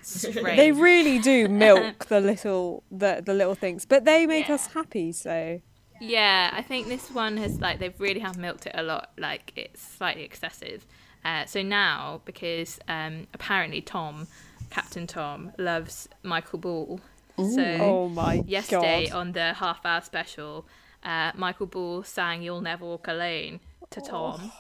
strange. 0.04 0.58
They 0.58 0.72
really 0.72 1.20
do 1.20 1.48
milk 1.48 2.06
the 2.08 2.20
little 2.20 2.84
the, 2.92 3.22
the 3.24 3.34
little 3.34 3.56
things, 3.56 3.86
but 3.86 4.04
they 4.04 4.26
make 4.26 4.50
us 4.50 4.68
happy. 4.74 5.12
So 5.12 5.62
Yeah, 6.02 6.50
I 6.52 6.62
think 6.64 6.88
this 6.88 7.12
one 7.12 7.38
has 7.38 7.62
like 7.62 7.80
they've 7.80 8.00
really 8.00 8.20
have 8.22 8.38
milked 8.38 8.66
it 8.66 8.74
a 8.76 8.82
lot. 8.84 9.12
Like 9.18 9.54
it's 9.56 9.82
slightly 9.82 10.24
excessive. 10.24 10.86
Uh, 11.24 11.46
so 11.46 11.62
now 11.62 12.22
because 12.26 12.80
um, 12.88 13.28
apparently 13.34 13.82
Tom, 13.82 14.28
Captain 14.72 15.06
Tom, 15.06 15.52
loves 15.60 16.10
Michael 16.24 16.58
Ball 16.60 17.00
So 17.38 17.62
Oh 17.80 18.10
my 18.10 18.44
yesterday 18.48 19.08
God. 19.10 19.16
on 19.16 19.32
the 19.34 19.54
half 19.54 19.86
hour 19.86 20.02
special, 20.02 20.66
uh, 21.04 21.32
Michael 21.36 21.68
Ball 21.68 22.04
sang 22.04 22.42
"You'll 22.42 22.62
Never 22.62 22.86
Walk 22.86 23.08
Alone" 23.08 23.60
to 23.92 24.02
Tom, 24.02 24.52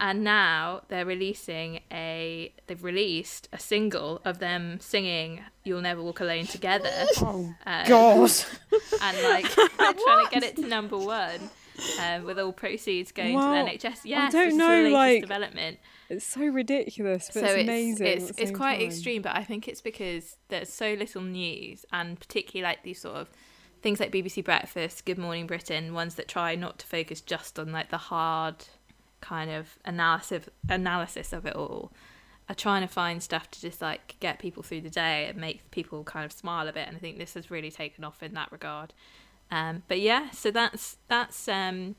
and 0.00 0.22
now 0.24 0.82
they're 0.88 1.04
releasing 1.06 1.80
a 1.92 2.52
they've 2.66 2.82
released 2.84 3.48
a 3.52 3.58
single 3.58 4.20
of 4.24 4.38
them 4.38 4.78
singing 4.80 5.40
"You'll 5.64 5.80
Never 5.82 6.02
Walk 6.02 6.20
Alone" 6.20 6.46
together. 6.46 6.90
Oh 7.18 7.54
Um, 7.66 7.86
God. 7.86 8.30
and 9.02 9.22
like 9.22 9.54
they're 9.54 9.92
trying 9.94 10.26
to 10.26 10.30
get 10.30 10.42
it 10.42 10.56
to 10.56 10.66
number 10.66 10.98
one. 10.98 11.50
Um, 12.02 12.24
with 12.24 12.38
all 12.38 12.52
proceeds 12.54 13.12
going 13.12 13.34
Wow. 13.34 13.52
to 13.62 13.70
the 13.70 13.70
NHS. 13.76 13.98
Yes, 14.04 14.34
I 14.34 14.44
don't 14.44 14.56
know, 14.56 14.84
the 14.84 14.88
like 14.88 15.20
development 15.20 15.78
It's 16.08 16.24
so 16.24 16.40
ridiculous, 16.46 17.26
but 17.26 17.40
so 17.40 17.44
it's 17.44 17.62
amazing. 17.64 18.06
It's, 18.06 18.30
at 18.30 18.36
the 18.36 18.42
it's 18.44 18.50
quite 18.50 18.78
time. 18.78 18.86
extreme, 18.86 19.20
but 19.20 19.36
I 19.36 19.44
think 19.44 19.68
it's 19.68 19.82
because 19.82 20.38
there's 20.48 20.72
so 20.72 20.94
little 20.94 21.20
news, 21.20 21.84
and 21.92 22.18
particularly 22.18 22.62
like 22.66 22.82
these 22.82 22.98
sort 23.02 23.16
of 23.16 23.28
things 23.82 24.00
like 24.00 24.10
BBC 24.10 24.42
Breakfast, 24.42 25.04
Good 25.04 25.18
Morning 25.18 25.46
Britain, 25.46 25.92
ones 25.92 26.14
that 26.14 26.28
try 26.28 26.54
not 26.54 26.78
to 26.78 26.86
focus 26.86 27.20
just 27.20 27.58
on 27.58 27.72
like 27.72 27.90
the 27.90 27.98
hard 27.98 28.64
kind 29.28 29.50
of 29.50 29.78
analysis 29.84 30.48
analysis 30.68 31.32
of 31.32 31.46
it 31.46 31.56
all. 31.56 31.92
Are 32.48 32.54
trying 32.54 32.82
to 32.82 32.88
find 32.88 33.20
stuff 33.20 33.50
to 33.50 33.60
just 33.60 33.82
like 33.82 34.14
get 34.20 34.38
people 34.38 34.62
through 34.62 34.82
the 34.82 34.90
day 34.90 35.26
and 35.28 35.36
make 35.36 35.68
people 35.72 36.04
kind 36.04 36.24
of 36.24 36.30
smile 36.30 36.68
a 36.68 36.72
bit, 36.72 36.86
and 36.86 36.96
I 36.96 37.00
think 37.00 37.18
this 37.18 37.34
has 37.34 37.50
really 37.50 37.72
taken 37.72 38.04
off 38.04 38.22
in 38.22 38.34
that 38.34 38.52
regard. 38.52 38.94
Um, 39.50 39.82
but 39.88 40.00
yeah, 40.00 40.30
so 40.30 40.52
that's 40.52 40.96
that's 41.08 41.48
um, 41.48 41.96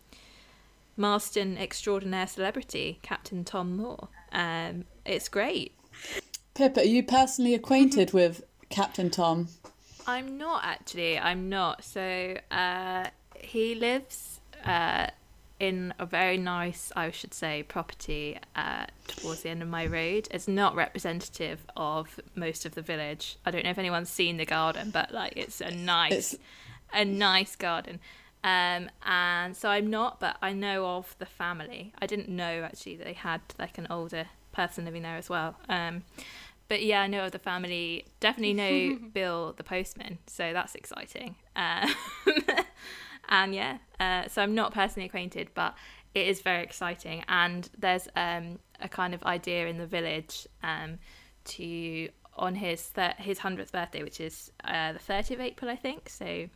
Marston 0.96 1.58
extraordinaire 1.58 2.28
celebrity 2.28 3.00
Captain 3.02 3.44
Tom 3.44 3.76
Moore. 3.76 4.08
Um, 4.32 4.86
it's 5.06 5.28
great. 5.28 5.74
Pippa, 6.54 6.80
are 6.80 6.84
you 6.84 7.04
personally 7.04 7.54
acquainted 7.54 8.14
with 8.14 8.44
Captain 8.70 9.10
Tom? 9.10 9.50
I'm 10.08 10.38
not 10.38 10.62
actually. 10.64 11.20
I'm 11.20 11.50
not. 11.50 11.84
So 11.84 12.38
uh, 12.50 13.08
he 13.36 13.76
lives 13.76 14.40
uh, 14.66 15.08
in 15.60 15.94
a 15.98 16.06
very 16.06 16.38
nice, 16.38 16.92
I 16.96 17.12
should 17.12 17.34
say, 17.34 17.64
property 17.64 18.38
uh, 18.56 18.86
towards 19.08 19.42
the 19.42 19.50
end 19.50 19.62
of 19.62 19.68
my 19.68 19.86
road. 19.86 20.28
It's 20.32 20.48
not 20.48 20.76
representative 20.76 21.66
of 21.76 22.20
most 22.36 22.66
of 22.66 22.76
the 22.76 22.82
village. 22.82 23.38
I 23.46 23.52
don't 23.52 23.64
know 23.64 23.72
if 23.72 23.78
anyone's 23.78 24.10
seen 24.10 24.38
the 24.38 24.46
garden, 24.46 24.92
but 24.92 25.12
like 25.12 25.34
it's 25.36 25.62
a 25.62 25.72
nice, 25.72 26.36
a 26.94 27.04
nice 27.04 27.56
garden. 27.56 28.00
Um, 28.44 28.90
and 29.04 29.58
so 29.58 29.70
I'm 29.70 29.90
not, 29.90 30.20
but 30.20 30.38
I 30.42 30.54
know 30.54 30.86
of 30.86 31.16
the 31.18 31.26
family. 31.26 31.92
I 32.00 32.06
didn't 32.06 32.30
know 32.30 32.64
actually 32.64 32.98
that 32.98 33.06
they 33.06 33.14
had 33.14 33.42
like 33.58 33.78
an 33.78 33.88
older 33.90 34.28
person 34.52 34.86
living 34.86 35.02
there 35.02 35.18
as 35.18 35.30
well. 35.30 35.56
Um, 35.68 36.04
but 36.68 36.84
yeah, 36.84 37.02
I 37.02 37.08
know 37.08 37.26
of 37.26 37.32
the 37.32 37.40
family. 37.40 38.06
Definitely 38.20 38.54
know 38.54 39.00
Bill 39.14 39.54
the 39.58 39.64
postman, 39.64 40.20
so 40.28 40.54
that's 40.54 40.76
exciting. 40.76 41.36
Um, 41.56 41.90
and 43.30 43.54
yeah, 43.54 43.78
uh, 44.00 44.28
so 44.28 44.42
I'm 44.42 44.56
not 44.56 44.74
personally 44.74 45.08
acquainted, 45.08 45.50
but 45.54 45.76
it 46.14 46.28
is 46.28 46.42
very 46.42 46.64
exciting. 46.64 47.24
And 47.28 47.70
there's 47.78 48.08
um, 48.16 48.60
a 48.82 48.90
kind 48.90 49.14
of 49.14 49.24
idea 49.24 49.68
in 49.68 49.78
the 49.78 49.88
village 49.88 50.48
um, 50.64 51.00
to 51.46 52.10
on 52.36 52.56
his 52.56 52.82
thir- 52.82 53.16
his 53.18 53.40
hundredth 53.40 53.72
birthday, 53.72 54.04
which 54.04 54.20
is 54.20 54.52
uh, 54.64 54.94
the 54.94 55.00
30th 55.00 55.32
of 55.32 55.42
April, 55.42 55.72
I 55.72 55.76
think. 55.76 56.10
So 56.10 56.48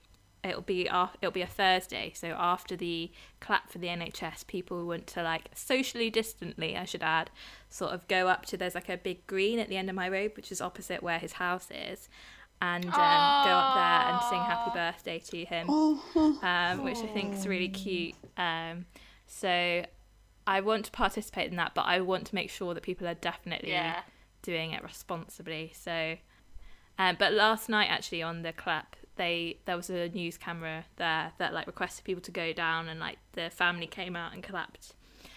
it'll 0.43 0.61
be 0.61 0.87
it'll 0.87 1.31
be 1.31 1.41
a 1.41 1.47
Thursday. 1.47 2.11
So 2.15 2.29
after 2.37 2.75
the 2.75 3.11
clap 3.39 3.69
for 3.69 3.77
the 3.77 3.87
NHS, 3.87 4.47
people 4.47 4.85
want 4.85 5.07
to 5.07 5.23
like 5.23 5.49
socially 5.53 6.09
distantly, 6.09 6.77
I 6.77 6.85
should 6.85 7.03
add, 7.03 7.29
sort 7.69 7.91
of 7.91 8.07
go 8.07 8.27
up 8.27 8.45
to 8.47 8.57
there's 8.57 8.75
like 8.75 8.89
a 8.89 8.97
big 8.97 9.25
green 9.27 9.59
at 9.59 9.69
the 9.69 9.77
end 9.77 9.89
of 9.89 9.95
my 9.95 10.09
road, 10.09 10.33
which 10.35 10.51
is 10.51 10.61
opposite 10.61 11.03
where 11.03 11.19
his 11.19 11.33
house 11.33 11.67
is. 11.71 12.09
And 12.63 12.85
um, 12.85 12.91
go 12.91 12.97
up 12.99 13.75
there 13.75 14.13
and 14.13 14.20
sing 14.31 14.41
happy 14.41 14.71
birthday 14.71 15.19
to 15.19 15.45
him, 15.45 15.69
um, 16.43 16.83
which 16.83 16.97
I 16.97 17.07
think 17.13 17.35
is 17.35 17.45
really 17.47 17.69
cute. 17.69 18.15
Um, 18.37 18.85
so 19.27 19.85
I 20.47 20.61
want 20.61 20.85
to 20.85 20.91
participate 20.91 21.49
in 21.51 21.57
that, 21.57 21.73
but 21.75 21.83
I 21.85 21.99
want 22.01 22.25
to 22.27 22.35
make 22.35 22.49
sure 22.49 22.73
that 22.73 22.83
people 22.83 23.07
are 23.07 23.13
definitely 23.13 23.69
Yeah. 23.71 24.01
doing 24.41 24.71
it 24.71 24.81
responsibly. 24.83 25.71
So, 25.75 26.17
um, 26.97 27.15
but 27.19 27.33
last 27.33 27.69
night 27.69 27.89
actually 27.89 28.23
on 28.23 28.41
the 28.41 28.51
clap, 28.53 28.95
they 29.17 29.59
there 29.65 29.75
was 29.75 29.89
a 29.89 30.09
news 30.09 30.37
camera 30.37 30.85
there 30.95 31.31
that 31.37 31.53
like 31.53 31.67
requested 31.67 32.03
people 32.05 32.21
to 32.23 32.31
go 32.31 32.53
down, 32.53 32.87
and 32.89 32.99
like 32.99 33.17
the 33.33 33.49
family 33.49 33.85
came 33.87 34.15
out 34.15 34.33
and 34.33 34.41
clapped, 34.41 34.93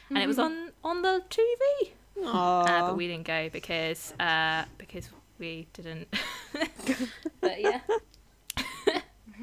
and 0.09 0.19
it 0.19 0.27
was 0.27 0.39
on 0.39 0.71
on 0.83 1.03
the 1.03 1.23
TV. 1.29 1.91
Uh, 2.25 2.83
but 2.87 2.97
we 2.97 3.09
didn't 3.09 3.27
go 3.27 3.49
because 3.51 4.15
uh, 4.21 4.65
because 4.79 5.11
we 5.39 5.67
didn't. 5.73 6.07
but 7.41 7.61
yeah. 7.61 7.81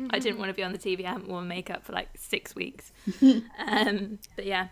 I 0.10 0.20
didn't 0.20 0.40
want 0.40 0.50
to 0.50 0.54
be 0.54 0.64
on 0.64 0.72
the 0.72 0.78
TV. 0.78 1.06
I 1.06 1.10
haven't 1.10 1.28
worn 1.28 1.48
makeup 1.48 1.84
for 1.84 1.94
like 1.94 2.10
six 2.16 2.56
weeks. 2.56 2.92
um, 3.22 4.20
but 4.36 4.46
yeah, 4.46 4.68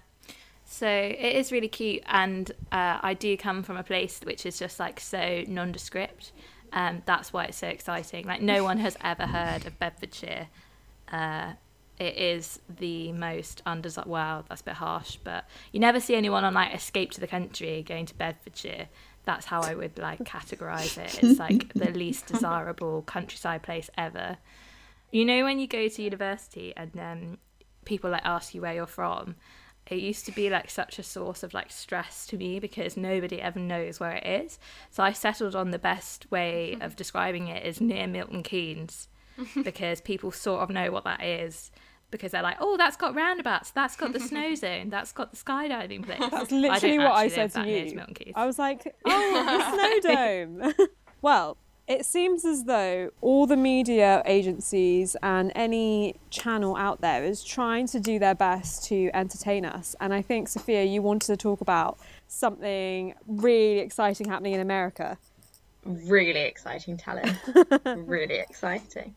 so 0.72 0.88
it 0.88 1.36
is 1.36 1.52
really 1.52 1.68
cute, 1.68 2.04
and 2.06 2.50
uh, 2.72 3.00
I 3.02 3.16
do 3.16 3.36
come 3.38 3.64
from 3.64 3.76
a 3.76 3.84
place 3.84 4.22
which 4.24 4.46
is 4.46 4.60
just 4.60 4.80
like 4.80 5.00
so 5.00 5.44
nondescript. 5.48 6.32
Um, 6.72 7.02
that's 7.06 7.34
why 7.34 7.46
it's 7.46 7.58
so 7.58 7.68
exciting. 7.68 8.26
Like 8.26 8.42
no 8.42 8.64
one 8.64 8.78
has 8.78 8.96
ever 9.04 9.26
heard 9.26 9.66
of 9.66 9.80
Bedfordshire. 9.80 10.48
Uh, 11.12 11.54
it 11.98 12.16
is 12.16 12.60
the 12.70 13.12
most 13.14 13.64
undesirable. 13.66 14.12
Well, 14.12 14.46
that's 14.48 14.62
a 14.62 14.66
bit 14.66 14.76
harsh, 14.76 15.18
but 15.24 15.46
you 15.72 15.80
never 15.80 16.00
see 16.00 16.16
anyone 16.16 16.46
on 16.46 16.54
like 16.54 16.74
Escape 16.76 17.12
to 17.12 17.20
the 17.20 17.28
Country 17.28 17.84
going 17.84 18.06
to 18.06 18.14
Bedfordshire. 18.14 18.90
That's 19.26 19.48
how 19.48 19.62
I 19.62 19.74
would 19.74 19.98
like 19.98 20.20
categorize 20.20 21.00
it. 21.00 21.24
It's 21.24 21.40
like 21.40 21.74
the 21.74 21.90
least 21.98 22.28
desirable 22.28 23.02
countryside 23.02 23.64
place 23.64 23.90
ever. 23.98 24.38
You 25.12 25.26
know 25.26 25.44
when 25.44 25.60
you 25.60 25.68
go 25.68 25.88
to 25.88 26.02
university 26.02 26.74
and 26.76 26.92
then 26.94 27.38
people 27.86 28.10
like 28.10 28.26
ask 28.26 28.54
you 28.54 28.62
where 28.62 28.74
you're 28.74 28.86
from, 28.86 29.36
it 29.90 30.00
used 30.00 30.26
to 30.26 30.32
be 30.32 30.50
like 30.50 30.70
such 30.70 31.00
a 31.00 31.04
source 31.04 31.42
of 31.42 31.54
like 31.54 31.72
stress 31.72 32.28
to 32.28 32.38
me 32.38 32.60
because 32.60 32.96
nobody 32.96 33.42
ever 33.42 33.60
knows 33.60 34.00
where 34.00 34.18
it 34.18 34.44
is. 34.46 34.60
So 34.92 35.04
I 35.04 35.14
settled 35.14 35.56
on 35.56 35.72
the 35.72 35.80
best 35.80 36.30
way 36.30 36.74
mm-hmm. 36.74 36.84
of 36.84 36.96
describing 36.96 37.48
it 37.48 37.66
is 37.66 37.82
near 37.82 38.08
Milton 38.08 38.44
Keynes 38.44 39.08
because 39.64 40.02
people 40.02 40.32
sort 40.32 40.62
of 40.62 40.70
know 40.70 40.92
what 40.92 41.06
that 41.06 41.24
is 41.24 41.72
because 42.12 42.32
they're 42.32 42.44
like, 42.44 42.58
oh, 42.60 42.78
that's 42.78 42.98
got 42.98 43.16
roundabouts, 43.16 43.72
that's 43.72 43.96
got 43.96 44.14
the 44.14 44.20
snow 44.20 44.56
zone, 44.56 44.90
that's 44.90 45.12
got 45.12 45.32
the 45.32 45.38
skydiving 45.38 46.04
place. 46.06 46.20
That's 46.32 46.52
literally 46.52 46.98
don't 46.98 47.06
what 47.06 47.14
I 47.14 47.28
said 47.28 47.52
to 47.54 47.68
you. 47.68 47.96
Milton 47.96 48.14
Keynes. 48.14 48.34
I 48.36 48.46
was 48.46 48.60
like, 48.60 48.96
oh, 49.06 50.00
the 50.04 50.04
snow 50.04 50.14
dome. 50.14 50.88
well, 51.22 51.58
it 51.90 52.06
seems 52.06 52.46
as 52.46 52.66
though 52.66 53.10
all 53.20 53.48
the 53.48 53.58
media 53.58 54.22
agencies 54.26 55.16
and 55.24 55.52
any 55.56 56.16
channel 56.30 56.76
out 56.76 57.02
there 57.02 57.24
is 57.24 57.44
trying 57.44 57.88
to 57.88 58.00
do 58.00 58.20
their 58.20 58.36
best 58.36 58.86
to 58.86 59.10
entertain 59.16 59.66
us. 59.66 59.96
And 60.00 60.14
I 60.14 60.22
think, 60.22 60.48
Sophia, 60.50 60.84
you 60.84 61.02
wanted 61.02 61.26
to 61.28 61.36
talk 61.38 61.62
about 61.62 61.98
something 62.28 63.16
really 63.28 63.80
exciting 63.80 64.30
happening 64.30 64.54
in 64.54 64.60
America. 64.62 65.18
Really 65.84 66.42
exciting 66.42 66.96
talent. 66.96 67.36
really 67.86 68.36
exciting. 68.38 69.16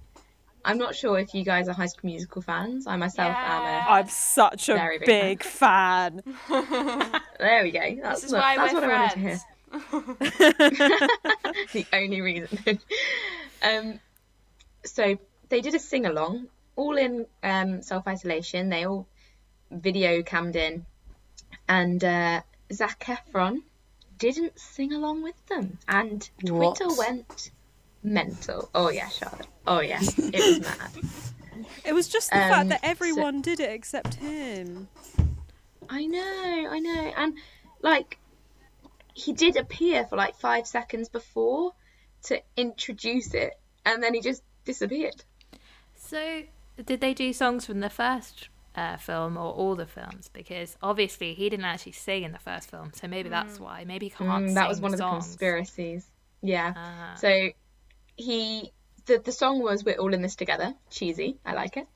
I'm 0.64 0.78
not 0.78 0.94
sure 0.94 1.18
if 1.18 1.34
you 1.34 1.44
guys 1.44 1.68
are 1.68 1.72
High 1.74 1.86
School 1.86 2.08
Musical 2.08 2.40
fans. 2.40 2.86
I 2.86 2.96
myself 2.96 3.34
am 3.36 3.62
a. 3.64 3.90
I'm 3.90 4.08
such 4.08 4.70
a 4.70 4.74
Very 4.74 4.98
big, 4.98 5.06
big 5.40 5.42
fan. 5.42 6.22
There 6.48 7.64
we 7.64 7.72
go. 7.72 7.80
That's, 8.00 8.20
This 8.20 8.24
is 8.28 8.32
what, 8.32 8.40
why 8.42 8.56
that's 8.56 8.72
we're 8.72 8.80
what 8.82 8.90
I 8.90 8.98
wanted 9.00 9.12
to 9.14 9.18
hear. 9.18 9.28
friends. 9.30 9.44
the 11.72 11.86
only 11.92 12.20
reason. 12.20 12.78
um, 13.62 14.00
so 14.84 15.16
they 15.48 15.60
did 15.60 15.74
a 15.74 15.78
sing 15.78 16.06
along, 16.06 16.46
all 16.76 16.96
in 16.96 17.26
um, 17.42 17.82
self 17.82 18.06
isolation. 18.06 18.68
They 18.68 18.84
all 18.86 19.06
video 19.70 20.22
cammed 20.22 20.56
in, 20.56 20.84
and 21.68 22.02
uh, 22.04 22.42
Zac 22.72 23.00
Efron 23.06 23.58
didn't 24.18 24.58
sing 24.58 24.92
along 24.92 25.22
with 25.22 25.46
them, 25.46 25.78
and 25.88 26.28
Twitter 26.44 26.88
What? 26.88 26.98
went 26.98 27.50
mental. 28.02 28.68
Oh 28.74 28.90
yeah, 28.90 29.08
Charlotte. 29.08 29.46
Oh 29.66 29.80
yeah, 29.80 30.00
it 30.00 30.58
was 30.58 30.60
mad. 30.78 30.90
It 31.84 31.92
was 31.94 32.08
just 32.08 32.30
the 32.30 32.36
Um, 32.42 32.50
fact 32.50 32.68
that 32.70 32.80
so- 32.82 32.88
everyone 32.88 33.40
did 33.42 33.60
it 33.60 33.70
except 33.70 34.14
him. 34.14 34.88
I 35.88 36.06
know, 36.06 36.68
I 36.70 36.78
know, 36.78 37.12
and 37.16 37.34
like 37.82 38.18
he 39.14 39.32
did 39.32 39.56
appear 39.56 40.04
for 40.06 40.16
like 40.16 40.36
five 40.36 40.66
seconds 40.66 41.08
before 41.08 41.72
to 42.24 42.40
introduce 42.56 43.34
it, 43.34 43.54
and 43.84 44.02
then 44.02 44.14
he 44.14 44.20
just 44.20 44.42
disappeared. 44.64 45.24
So, 45.94 46.42
did 46.84 47.00
they 47.00 47.14
do 47.14 47.32
songs 47.32 47.66
from 47.66 47.80
the 47.80 47.90
first 47.90 48.48
uh, 48.76 48.96
film 48.96 49.36
or 49.36 49.52
all 49.52 49.74
the 49.76 49.86
films? 49.86 50.30
Because 50.32 50.76
obviously 50.82 51.34
he 51.34 51.48
didn't 51.48 51.64
actually 51.64 51.92
sing 51.92 52.22
in 52.22 52.32
the 52.32 52.38
first 52.38 52.70
film, 52.70 52.92
so 52.94 53.06
maybe 53.08 53.28
that's 53.28 53.58
why. 53.60 53.84
Maybe 53.84 54.06
he 54.06 54.10
can't 54.10 54.44
Mm, 54.44 54.46
sing 54.48 54.54
that 54.54 54.68
was 54.68 54.80
one 54.80 54.92
of 54.92 54.98
the 54.98 55.08
conspiracies. 55.08 56.06
Yeah. 56.42 56.72
Ah. 56.76 57.14
So 57.16 57.48
he 58.16 58.72
the 59.06 59.18
the 59.18 59.32
song 59.32 59.62
was 59.62 59.84
"We're 59.84 59.96
all 59.98 60.12
in 60.14 60.22
this 60.22 60.36
together." 60.36 60.74
Cheesy, 60.90 61.38
I 61.44 61.54
like 61.54 61.76
it. 61.76 61.86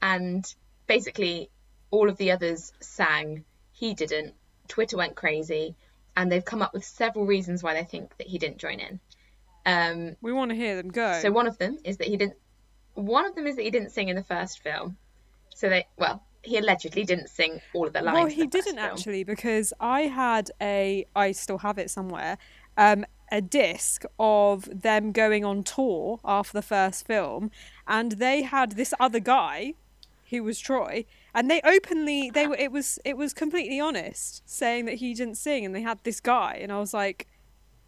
And 0.00 0.44
basically, 0.86 1.50
all 1.90 2.08
of 2.08 2.16
the 2.16 2.30
others 2.32 2.72
sang. 2.80 3.44
He 3.72 3.94
didn't. 3.94 4.34
Twitter 4.66 4.96
went 4.96 5.14
crazy, 5.14 5.74
and 6.18 6.32
they've 6.32 6.44
come 6.44 6.60
up 6.60 6.74
with 6.74 6.84
several 6.84 7.24
reasons 7.24 7.62
why 7.62 7.74
they 7.74 7.84
think 7.84 8.14
that 8.18 8.26
he 8.26 8.38
didn't 8.38 8.58
join 8.58 8.80
in. 8.80 8.98
Um, 9.64 10.16
we 10.20 10.32
want 10.32 10.50
to 10.50 10.56
hear 10.56 10.76
them 10.76 10.88
go. 10.88 11.20
So 11.22 11.30
one 11.30 11.46
of 11.46 11.56
them 11.58 11.78
is 11.84 11.96
that 11.98 12.08
he 12.08 12.16
didn't. 12.16 12.36
One 12.94 13.24
of 13.24 13.36
them 13.36 13.46
is 13.46 13.54
that 13.54 13.62
he 13.62 13.70
didn't 13.70 13.90
sing 13.90 14.08
in 14.08 14.16
the 14.16 14.24
first 14.24 14.60
film. 14.60 14.96
So 15.54 15.68
they 15.68 15.86
well, 15.96 16.24
he 16.42 16.58
allegedly 16.58 17.04
didn't 17.04 17.28
sing 17.28 17.60
all 17.72 17.86
of 17.86 17.92
the 17.92 18.02
lines. 18.02 18.14
Well, 18.14 18.26
he 18.26 18.48
didn't 18.48 18.78
actually 18.78 19.22
because 19.22 19.72
I 19.78 20.02
had 20.02 20.50
a, 20.60 21.06
I 21.14 21.30
still 21.30 21.58
have 21.58 21.78
it 21.78 21.88
somewhere, 21.88 22.36
um, 22.76 23.06
a 23.30 23.40
disc 23.40 24.04
of 24.18 24.68
them 24.72 25.12
going 25.12 25.44
on 25.44 25.62
tour 25.62 26.18
after 26.24 26.52
the 26.52 26.62
first 26.62 27.06
film, 27.06 27.52
and 27.86 28.12
they 28.12 28.42
had 28.42 28.72
this 28.72 28.92
other 28.98 29.20
guy, 29.20 29.74
who 30.30 30.42
was 30.42 30.58
Troy, 30.58 31.04
and 31.34 31.50
they 31.50 31.60
openly 31.62 32.30
they 32.30 32.46
were 32.46 32.56
it 32.56 32.70
was 32.72 32.98
it 33.04 33.16
was 33.16 33.32
completely 33.32 33.80
honest 33.80 34.42
saying 34.48 34.84
that 34.86 34.94
he 34.96 35.14
didn't 35.14 35.36
sing, 35.36 35.64
and 35.64 35.74
they 35.74 35.82
had 35.82 35.98
this 36.04 36.20
guy, 36.20 36.58
and 36.62 36.70
I 36.72 36.78
was 36.78 36.92
like, 36.94 37.26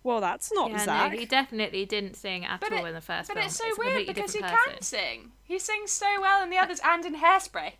well, 0.02 0.20
that's 0.20 0.50
not 0.52 0.70
yeah, 0.70 0.84
Zac. 0.84 1.12
no, 1.12 1.18
he 1.18 1.26
definitely 1.26 1.84
didn't 1.84 2.16
sing 2.16 2.44
at 2.44 2.60
But 2.60 2.72
all 2.72 2.84
it- 2.86 2.88
in 2.88 2.94
the 2.94 3.00
first 3.02 3.28
But 3.28 3.34
film. 3.36 3.46
it's 3.46 3.56
so 3.56 3.64
a 3.66 3.74
weird 3.78 4.06
because 4.06 4.32
he 4.32 4.40
different 4.40 4.58
can 4.64 4.74
person. 4.76 4.82
sing. 4.82 5.32
He 5.44 5.58
sings 5.58 5.90
so 5.90 6.06
well 6.20 6.42
in 6.42 6.48
the 6.50 6.56
others 6.58 6.80
and 6.84 7.04
in 7.04 7.16
Hairspray. 7.16 7.72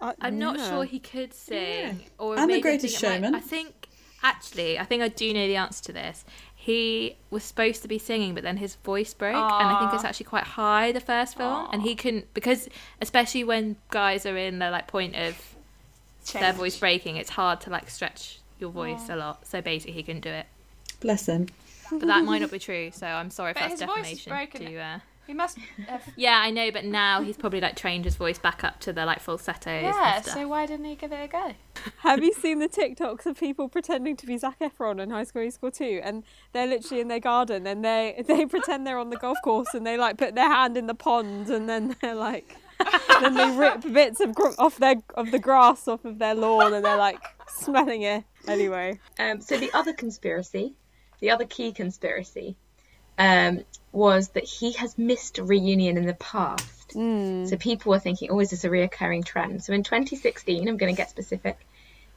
I'm 0.00 0.36
not 0.36 0.58
yeah. 0.58 0.68
sure 0.68 0.82
he 0.84 0.98
could 0.98 1.32
sing. 1.32 2.00
Yeah. 2.00 2.08
Or 2.18 2.36
And 2.36 2.50
The 2.50 2.60
Greatest 2.60 2.98
think 2.98 3.04
it 3.04 3.20
might- 3.20 3.26
Showman. 3.28 3.34
I 3.36 3.40
think 3.40 3.88
actually, 4.24 4.76
I 4.78 4.84
think 4.84 5.00
I 5.00 5.06
do 5.08 5.32
know 5.32 5.46
the 5.46 5.54
answer 5.54 5.84
to 5.84 5.92
this. 5.92 6.24
He 6.62 7.16
was 7.28 7.42
supposed 7.42 7.82
to 7.82 7.88
be 7.88 7.98
singing, 7.98 8.34
but 8.34 8.44
then 8.44 8.56
his 8.56 8.76
voice 8.76 9.12
broke, 9.14 9.34
and 9.34 9.68
I 9.68 9.80
think 9.80 9.94
it's 9.94 10.04
actually 10.04 10.26
quite 10.26 10.44
high 10.44 10.92
the 10.92 11.00
first 11.00 11.36
film, 11.36 11.66
and 11.72 11.82
he 11.82 11.96
couldn't 11.96 12.32
because 12.34 12.68
especially 13.00 13.42
when 13.42 13.74
guys 13.90 14.24
are 14.26 14.36
in 14.36 14.60
the 14.60 14.70
like 14.70 14.86
point 14.86 15.16
of 15.16 15.34
their 16.32 16.52
voice 16.52 16.78
breaking, 16.78 17.16
it's 17.16 17.30
hard 17.30 17.60
to 17.62 17.70
like 17.70 17.90
stretch 17.90 18.38
your 18.60 18.70
voice 18.70 19.08
a 19.08 19.16
lot. 19.16 19.44
So 19.44 19.60
basically, 19.60 19.94
he 19.94 20.04
couldn't 20.04 20.20
do 20.20 20.30
it. 20.30 20.46
Bless 21.00 21.26
him. 21.26 21.48
But 21.90 22.06
that 22.06 22.24
might 22.24 22.38
not 22.42 22.52
be 22.52 22.60
true. 22.60 22.92
So 22.92 23.08
I'm 23.08 23.30
sorry 23.30 23.54
But 23.54 23.62
if 23.64 23.68
that's 23.70 23.80
his 23.80 23.90
voice 23.90 24.12
is 24.12 24.18
defamation. 24.24 24.32
broken. 24.60 24.72
To, 24.72 24.78
uh... 24.78 24.98
He 25.26 25.34
must 25.34 25.58
have. 25.86 26.02
Yeah, 26.16 26.40
I 26.42 26.50
know, 26.50 26.70
but 26.70 26.84
now 26.84 27.22
he's 27.22 27.36
probably 27.36 27.60
like 27.60 27.76
trained 27.76 28.04
his 28.04 28.16
voice 28.16 28.38
back 28.38 28.64
up 28.64 28.80
to 28.80 28.92
the 28.92 29.06
like 29.06 29.20
falsettos. 29.20 29.82
Yeah, 29.82 30.16
and 30.16 30.24
stuff. 30.24 30.34
so 30.36 30.48
why 30.48 30.66
didn't 30.66 30.84
he 30.86 30.94
give 30.96 31.12
it 31.12 31.22
a 31.22 31.28
go? 31.28 31.52
Have 31.98 32.22
you 32.22 32.32
seen 32.34 32.58
the 32.58 32.68
TikToks 32.68 33.24
of 33.26 33.38
people 33.38 33.68
pretending 33.68 34.16
to 34.16 34.26
be 34.26 34.36
Zac 34.36 34.58
Efron 34.60 35.00
in 35.00 35.10
High 35.10 35.24
School 35.24 35.42
Musical 35.42 35.70
2? 35.70 36.00
And 36.02 36.24
they're 36.52 36.66
literally 36.66 37.00
in 37.00 37.08
their 37.08 37.20
garden 37.20 37.66
and 37.66 37.84
they 37.84 38.22
they 38.28 38.46
pretend 38.46 38.86
they're 38.86 38.98
on 38.98 39.10
the 39.10 39.16
golf 39.16 39.38
course 39.44 39.72
and 39.74 39.86
they 39.86 39.96
like 39.96 40.18
put 40.18 40.34
their 40.34 40.48
hand 40.48 40.76
in 40.76 40.86
the 40.86 40.94
pond 40.94 41.48
and 41.50 41.68
then 41.68 41.96
they're 42.02 42.14
like 42.14 42.56
then 43.20 43.34
they 43.34 43.50
rip 43.56 43.80
bits 43.92 44.18
of 44.20 44.34
gr- 44.34 44.48
off 44.58 44.78
their 44.78 44.96
of 45.14 45.30
the 45.30 45.38
grass 45.38 45.86
off 45.86 46.04
of 46.04 46.18
their 46.18 46.34
lawn 46.34 46.74
and 46.74 46.84
they're 46.84 46.96
like 46.96 47.20
smelling 47.48 48.02
it. 48.02 48.24
Anyway, 48.48 48.98
Um, 49.20 49.40
so 49.40 49.56
the 49.56 49.70
other 49.72 49.92
conspiracy, 49.92 50.74
the 51.20 51.30
other 51.30 51.44
key 51.44 51.70
conspiracy, 51.72 52.56
um, 53.18 53.64
was 53.92 54.28
that 54.30 54.44
he 54.44 54.72
has 54.72 54.96
missed 54.98 55.38
reunion 55.38 55.96
in 55.96 56.06
the 56.06 56.14
past. 56.14 56.92
So 57.48 57.56
people 57.56 57.90
were 57.90 57.98
thinking, 57.98 58.30
oh, 58.30 58.40
is 58.40 58.50
this 58.50 58.64
a 58.64 58.68
reoccurring 58.68 59.24
trend? 59.24 59.64
So 59.64 59.72
in 59.72 59.82
2016, 59.82 60.68
I'm 60.68 60.76
going 60.76 60.94
to 60.94 60.96
get 60.96 61.10
specific. 61.10 61.58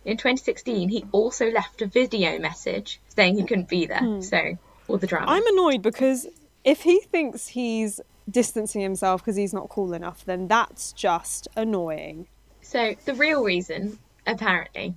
In 0.03 0.17
2016, 0.17 0.89
he 0.89 1.05
also 1.11 1.49
left 1.49 1.81
a 1.81 1.87
video 1.87 2.39
message 2.39 2.99
saying 3.09 3.37
he 3.37 3.43
couldn't 3.43 3.69
be 3.69 3.85
there. 3.85 4.21
So 4.21 4.57
all 4.87 4.97
the 4.97 5.07
drama. 5.07 5.31
I'm 5.31 5.45
annoyed 5.47 5.81
because 5.81 6.27
if 6.63 6.81
he 6.81 6.99
thinks 6.99 7.47
he's 7.47 8.01
distancing 8.29 8.81
himself 8.81 9.21
because 9.21 9.35
he's 9.35 9.53
not 9.53 9.69
cool 9.69 9.93
enough, 9.93 10.25
then 10.25 10.47
that's 10.47 10.91
just 10.93 11.47
annoying. 11.55 12.27
So 12.61 12.95
the 13.05 13.13
real 13.13 13.43
reason, 13.43 13.99
apparently, 14.25 14.95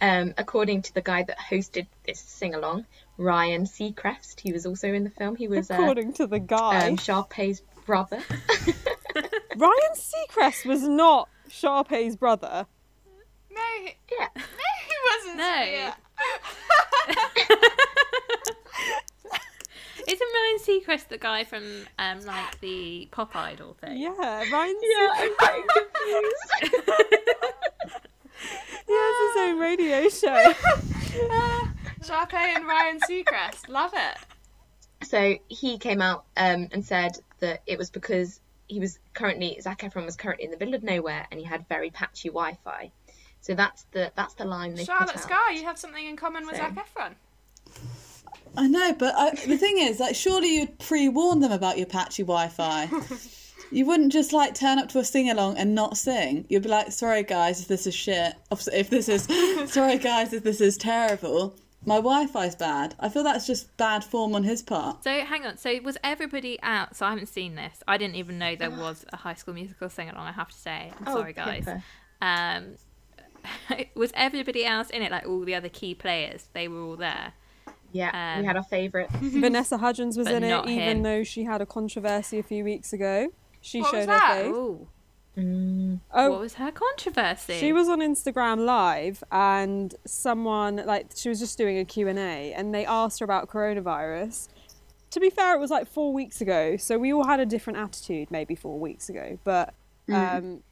um, 0.00 0.34
according 0.38 0.82
to 0.82 0.94
the 0.94 1.02
guy 1.02 1.22
that 1.24 1.38
hosted 1.38 1.86
this 2.06 2.20
sing 2.20 2.54
along, 2.54 2.86
Ryan 3.18 3.64
Seacrest, 3.64 4.40
he 4.40 4.52
was 4.52 4.64
also 4.64 4.94
in 4.94 5.02
the 5.04 5.10
film. 5.10 5.36
He 5.36 5.48
was 5.48 5.70
uh, 5.70 5.74
According 5.74 6.14
to 6.14 6.26
the 6.26 6.38
guy, 6.38 6.88
um, 6.88 6.96
Sharpay's 6.96 7.60
brother. 7.84 8.22
Ryan 9.56 9.94
Seacrest 9.94 10.64
was 10.64 10.82
not 10.84 11.28
Sharpay's 11.48 12.14
brother. 12.16 12.66
No, 13.50 13.60
he, 13.82 13.96
yeah. 14.18 14.28
no, 14.36 14.42
he 14.86 14.94
wasn't. 15.10 15.36
No. 15.38 15.44
Yeah. 15.44 15.94
Isn't 20.06 20.28
Ryan 20.34 20.58
Seacrest 20.60 21.08
the 21.08 21.18
guy 21.18 21.44
from 21.44 21.64
um 21.98 22.20
like 22.20 22.60
the 22.60 23.08
Pop 23.10 23.34
Idol 23.36 23.74
thing? 23.74 23.98
Yeah, 23.98 24.12
Ryan 24.16 24.76
Yeah, 24.80 25.08
I'm 25.12 25.34
getting 25.38 25.66
confused. 25.74 26.52
He 28.86 28.94
has 28.94 29.16
his 29.34 29.42
own 29.42 29.58
radio 29.58 30.08
show. 30.08 30.54
Sharpay 32.02 32.56
and 32.56 32.66
Ryan 32.66 33.00
Seacrest. 33.00 33.68
Love 33.68 33.92
it. 33.94 35.06
So 35.06 35.36
he 35.48 35.78
came 35.78 36.02
out 36.02 36.24
um, 36.36 36.68
and 36.72 36.84
said 36.84 37.18
that 37.40 37.62
it 37.66 37.78
was 37.78 37.90
because 37.90 38.40
he 38.66 38.80
was 38.80 38.98
currently 39.14 39.58
Zac 39.60 39.80
Efron 39.80 40.04
was 40.04 40.16
currently 40.16 40.44
in 40.44 40.50
the 40.50 40.58
middle 40.58 40.74
of 40.74 40.82
nowhere 40.82 41.26
and 41.30 41.40
he 41.40 41.46
had 41.46 41.66
very 41.68 41.90
patchy 41.90 42.28
Wi-Fi. 42.28 42.90
So 43.40 43.54
that's 43.54 43.84
the 43.92 44.12
that's 44.16 44.34
the 44.34 44.44
line 44.44 44.74
they 44.74 44.84
Charlotte 44.84 45.06
put 45.08 45.16
out. 45.16 45.22
Scar, 45.22 45.52
you 45.52 45.64
have 45.64 45.78
something 45.78 46.04
in 46.04 46.16
common 46.16 46.44
with 46.46 46.56
So- 46.56 46.62
Zac 46.62 46.74
Efron. 46.74 47.14
I 48.56 48.66
know, 48.66 48.92
but 48.92 49.14
I, 49.16 49.30
the 49.46 49.56
thing 49.56 49.78
is, 49.78 50.00
like, 50.00 50.16
surely 50.16 50.56
you'd 50.56 50.78
pre-warn 50.78 51.40
them 51.40 51.52
about 51.52 51.76
your 51.78 51.86
patchy 51.86 52.22
Wi-Fi. 52.24 52.90
you 53.70 53.86
wouldn't 53.86 54.10
just 54.12 54.32
like 54.32 54.54
turn 54.54 54.78
up 54.78 54.88
to 54.90 54.98
a 54.98 55.04
sing-along 55.04 55.56
and 55.58 55.74
not 55.74 55.96
sing. 55.96 56.44
You'd 56.48 56.62
be 56.64 56.68
like, 56.68 56.90
"Sorry 56.90 57.22
guys, 57.22 57.60
if 57.60 57.68
this 57.68 57.86
is 57.86 57.94
shit. 57.94 58.34
If 58.50 58.90
this 58.90 59.08
is, 59.08 59.24
sorry 59.72 59.98
guys, 59.98 60.32
if 60.32 60.42
this 60.42 60.60
is 60.60 60.76
terrible. 60.76 61.54
My 61.86 61.96
Wi-Fi's 61.96 62.54
bad." 62.56 62.94
I 63.00 63.08
feel 63.08 63.22
that's 63.22 63.46
just 63.46 63.76
bad 63.76 64.04
form 64.04 64.34
on 64.34 64.42
his 64.44 64.62
part. 64.62 65.04
So 65.04 65.10
hang 65.20 65.46
on. 65.46 65.56
So 65.56 65.80
was 65.82 65.96
everybody 66.04 66.58
out? 66.62 66.96
So 66.96 67.06
I 67.06 67.10
haven't 67.10 67.28
seen 67.28 67.54
this. 67.54 67.82
I 67.86 67.96
didn't 67.98 68.16
even 68.16 68.38
know 68.38 68.56
there 68.56 68.70
was 68.70 69.04
a 69.12 69.16
High 69.16 69.34
School 69.34 69.54
Musical 69.54 69.88
sing 69.88 70.08
along. 70.10 70.26
I 70.26 70.32
have 70.32 70.48
to 70.50 70.56
say. 70.58 70.92
I'm 71.00 71.08
Oh, 71.08 71.14
sorry, 71.16 71.32
guys. 71.32 71.64
Pippa. 71.64 71.82
Um, 72.20 72.74
was 73.94 74.10
everybody 74.14 74.64
else 74.64 74.90
in 74.90 75.02
it? 75.02 75.10
Like 75.12 75.26
all 75.26 75.40
the 75.40 75.54
other 75.54 75.68
key 75.68 75.94
players, 75.94 76.48
they 76.52 76.68
were 76.68 76.82
all 76.82 76.96
there. 76.96 77.32
Yeah, 77.92 78.34
Um, 78.34 78.42
we 78.42 78.46
had 78.46 78.56
our 78.56 78.62
favourite. 78.64 79.10
Vanessa 79.12 79.78
Hudgens 79.78 80.18
was 80.18 80.26
in 80.28 80.44
it, 80.44 80.48
not 80.50 80.68
even 80.68 80.98
him. 80.98 81.02
though 81.02 81.24
she 81.24 81.44
had 81.44 81.62
a 81.62 81.66
controversy 81.66 82.38
a 82.38 82.42
few 82.42 82.62
weeks 82.62 82.92
ago. 82.92 83.32
She 83.62 83.80
What 83.80 83.92
was 83.94 84.04
showed 84.04 84.12
her 84.12 84.34
face. 84.34 84.46
Ooh, 84.54 84.88
Mm. 85.38 86.00
Oh, 86.12 86.30
what 86.30 86.40
was 86.40 86.54
her 86.54 86.72
controversy? 86.72 87.54
She 87.58 87.72
was 87.72 87.88
on 87.88 88.00
Instagram 88.00 88.64
live 88.64 89.22
and 89.30 89.94
someone 90.04 90.76
like 90.84 91.06
she 91.14 91.28
was 91.28 91.38
just 91.38 91.56
doing 91.56 91.78
a 91.78 91.84
Q&A 91.84 92.52
and 92.52 92.74
they 92.74 92.84
asked 92.84 93.20
her 93.20 93.24
about 93.24 93.48
coronavirus. 93.48 94.48
To 95.10 95.20
be 95.20 95.30
fair, 95.30 95.54
it 95.54 95.60
was 95.60 95.70
like 95.70 95.86
4 95.86 96.12
weeks 96.12 96.40
ago, 96.40 96.76
so 96.76 96.98
we 96.98 97.12
all 97.12 97.24
had 97.24 97.40
a 97.40 97.46
different 97.46 97.78
attitude 97.78 98.30
maybe 98.30 98.54
4 98.54 98.78
weeks 98.78 99.08
ago, 99.08 99.38
but 99.44 99.74
um 100.10 100.62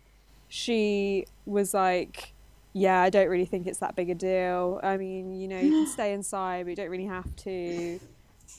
she 0.48 1.26
was 1.44 1.74
like 1.74 2.32
yeah, 2.72 3.00
I 3.00 3.08
don't 3.08 3.28
really 3.28 3.46
think 3.46 3.66
it's 3.66 3.78
that 3.78 3.96
big 3.96 4.10
a 4.10 4.14
deal. 4.14 4.80
I 4.82 4.98
mean, 4.98 5.32
you 5.32 5.48
know, 5.48 5.58
you 5.58 5.70
can 5.70 5.86
stay 5.92 6.12
inside, 6.12 6.64
but 6.66 6.70
you 6.70 6.76
don't 6.76 6.90
really 6.90 7.06
have 7.06 7.34
to. 7.36 7.98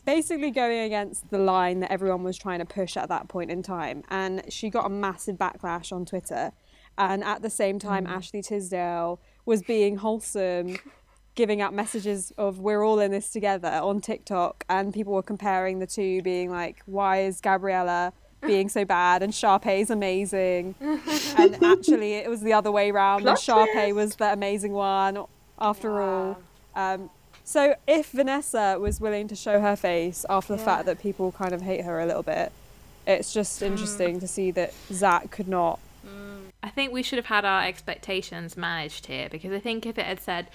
Basically, 0.06 0.52
going 0.52 0.80
against 0.80 1.30
the 1.30 1.38
line 1.38 1.80
that 1.82 1.92
everyone 1.92 2.24
was 2.24 2.38
trying 2.38 2.60
to 2.60 2.66
push 2.66 2.98
at 2.98 3.10
that 3.10 3.28
point 3.28 3.52
in 3.52 3.64
time. 3.64 4.04
And 4.10 4.44
she 4.50 4.70
got 4.70 4.86
a 4.86 4.90
massive 4.90 5.38
backlash 5.38 5.92
on 5.92 6.06
Twitter. 6.06 6.52
And 6.98 7.24
at 7.24 7.42
the 7.42 7.50
same 7.50 7.80
time, 7.80 8.08
Ashley 8.08 8.42
Tisdale 8.42 9.20
was 9.46 9.62
being 9.62 9.98
wholesome, 9.98 10.78
giving 11.36 11.62
out 11.62 11.74
messages 11.74 12.34
of 12.38 12.60
we're 12.60 12.84
all 12.84 13.00
in 13.00 13.12
this 13.12 13.30
together 13.30 13.70
on 13.70 14.02
TikTok. 14.02 14.64
And 14.70 14.94
people 14.94 15.14
were 15.14 15.24
comparing 15.24 15.80
the 15.80 15.88
two, 15.88 16.22
being 16.22 16.50
like, 16.50 16.82
why 16.86 17.22
is 17.22 17.40
Gabriella 17.40 18.14
being 18.46 18.70
so 18.70 18.86
bad 18.86 19.22
and 19.22 19.32
Sharpay's 19.32 19.90
amazing? 19.90 20.76
and 20.82 21.64
actually, 21.64 22.16
it 22.16 22.30
was 22.30 22.42
the 22.42 22.54
other 22.54 22.72
way 22.72 22.90
around. 22.92 23.24
Sharpay 23.24 23.94
was 23.94 24.16
the 24.16 24.34
amazing 24.34 24.74
one 24.74 25.24
after 25.60 26.02
all. 26.02 26.40
Um, 26.76 27.10
so 27.48 27.76
if 27.88 28.12
Vanessa 28.12 28.78
was 28.78 29.00
willing 29.00 29.30
to 29.30 29.36
show 29.36 29.62
her 29.62 29.78
face 29.78 30.26
after 30.30 30.52
the 30.54 30.62
fact 30.62 30.86
that 30.86 31.00
people 31.00 31.32
kind 31.32 31.54
of 31.54 31.62
hate 31.62 31.86
her 31.86 32.02
a 32.02 32.06
little 32.06 32.22
bit, 32.22 32.52
it's 33.08 33.32
just 33.32 33.62
interesting 33.62 34.20
to 34.20 34.28
see 34.28 34.52
that 34.52 34.74
Zac 34.92 35.32
could 35.32 35.48
not. 35.48 35.80
I 36.62 36.70
think 36.70 36.92
we 36.92 37.04
should 37.04 37.16
have 37.16 37.28
had 37.28 37.46
our 37.46 37.64
expectations 37.64 38.58
managed 38.58 39.06
here 39.06 39.30
because 39.30 39.54
I 39.54 39.60
think 39.60 39.86
if 39.86 39.98
it 39.98 40.06
had 40.06 40.20
said, 40.20 40.48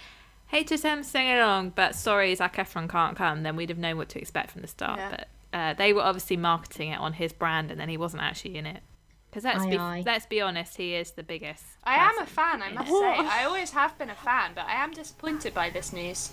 "Hey, 0.48 0.64
to 0.64 0.76
them 0.76 1.02
sing 1.02 1.30
along," 1.30 1.70
but 1.70 1.94
sorry, 1.94 2.34
Zac 2.34 2.56
Efron 2.56 2.90
can't 2.90 3.16
come, 3.16 3.42
then 3.42 3.56
we'd 3.56 3.70
have 3.70 3.78
known 3.78 3.96
what 3.96 4.10
to 4.10 4.18
expect 4.18 4.50
from 4.50 4.60
the 4.60 4.68
start. 4.68 4.98
Yeah. 4.98 5.10
But 5.10 5.28
uh, 5.58 5.72
they 5.72 5.94
were 5.94 6.02
obviously 6.02 6.36
marketing 6.36 6.90
it 6.90 6.98
on 6.98 7.14
his 7.14 7.32
brand, 7.32 7.70
and 7.70 7.80
then 7.80 7.88
he 7.88 7.96
wasn't 7.96 8.22
actually 8.22 8.56
in 8.58 8.66
it. 8.66 8.82
Because 9.30 9.44
let's 9.44 9.64
Aye, 9.64 9.70
be 9.70 9.78
aye. 9.78 10.02
let's 10.04 10.26
be 10.26 10.42
honest, 10.42 10.76
he 10.76 10.94
is 10.94 11.12
the 11.12 11.22
biggest. 11.22 11.64
I 11.84 11.94
am 11.94 12.18
a 12.18 12.26
fan, 12.26 12.60
I 12.60 12.70
must 12.70 12.90
say. 13.02 13.16
I 13.16 13.44
always 13.44 13.70
have 13.70 13.96
been 13.96 14.10
a 14.10 14.14
fan, 14.14 14.50
but 14.54 14.66
I 14.66 14.74
am 14.74 14.92
disappointed 14.92 15.54
by 15.54 15.70
this 15.70 15.90
news. 15.90 16.32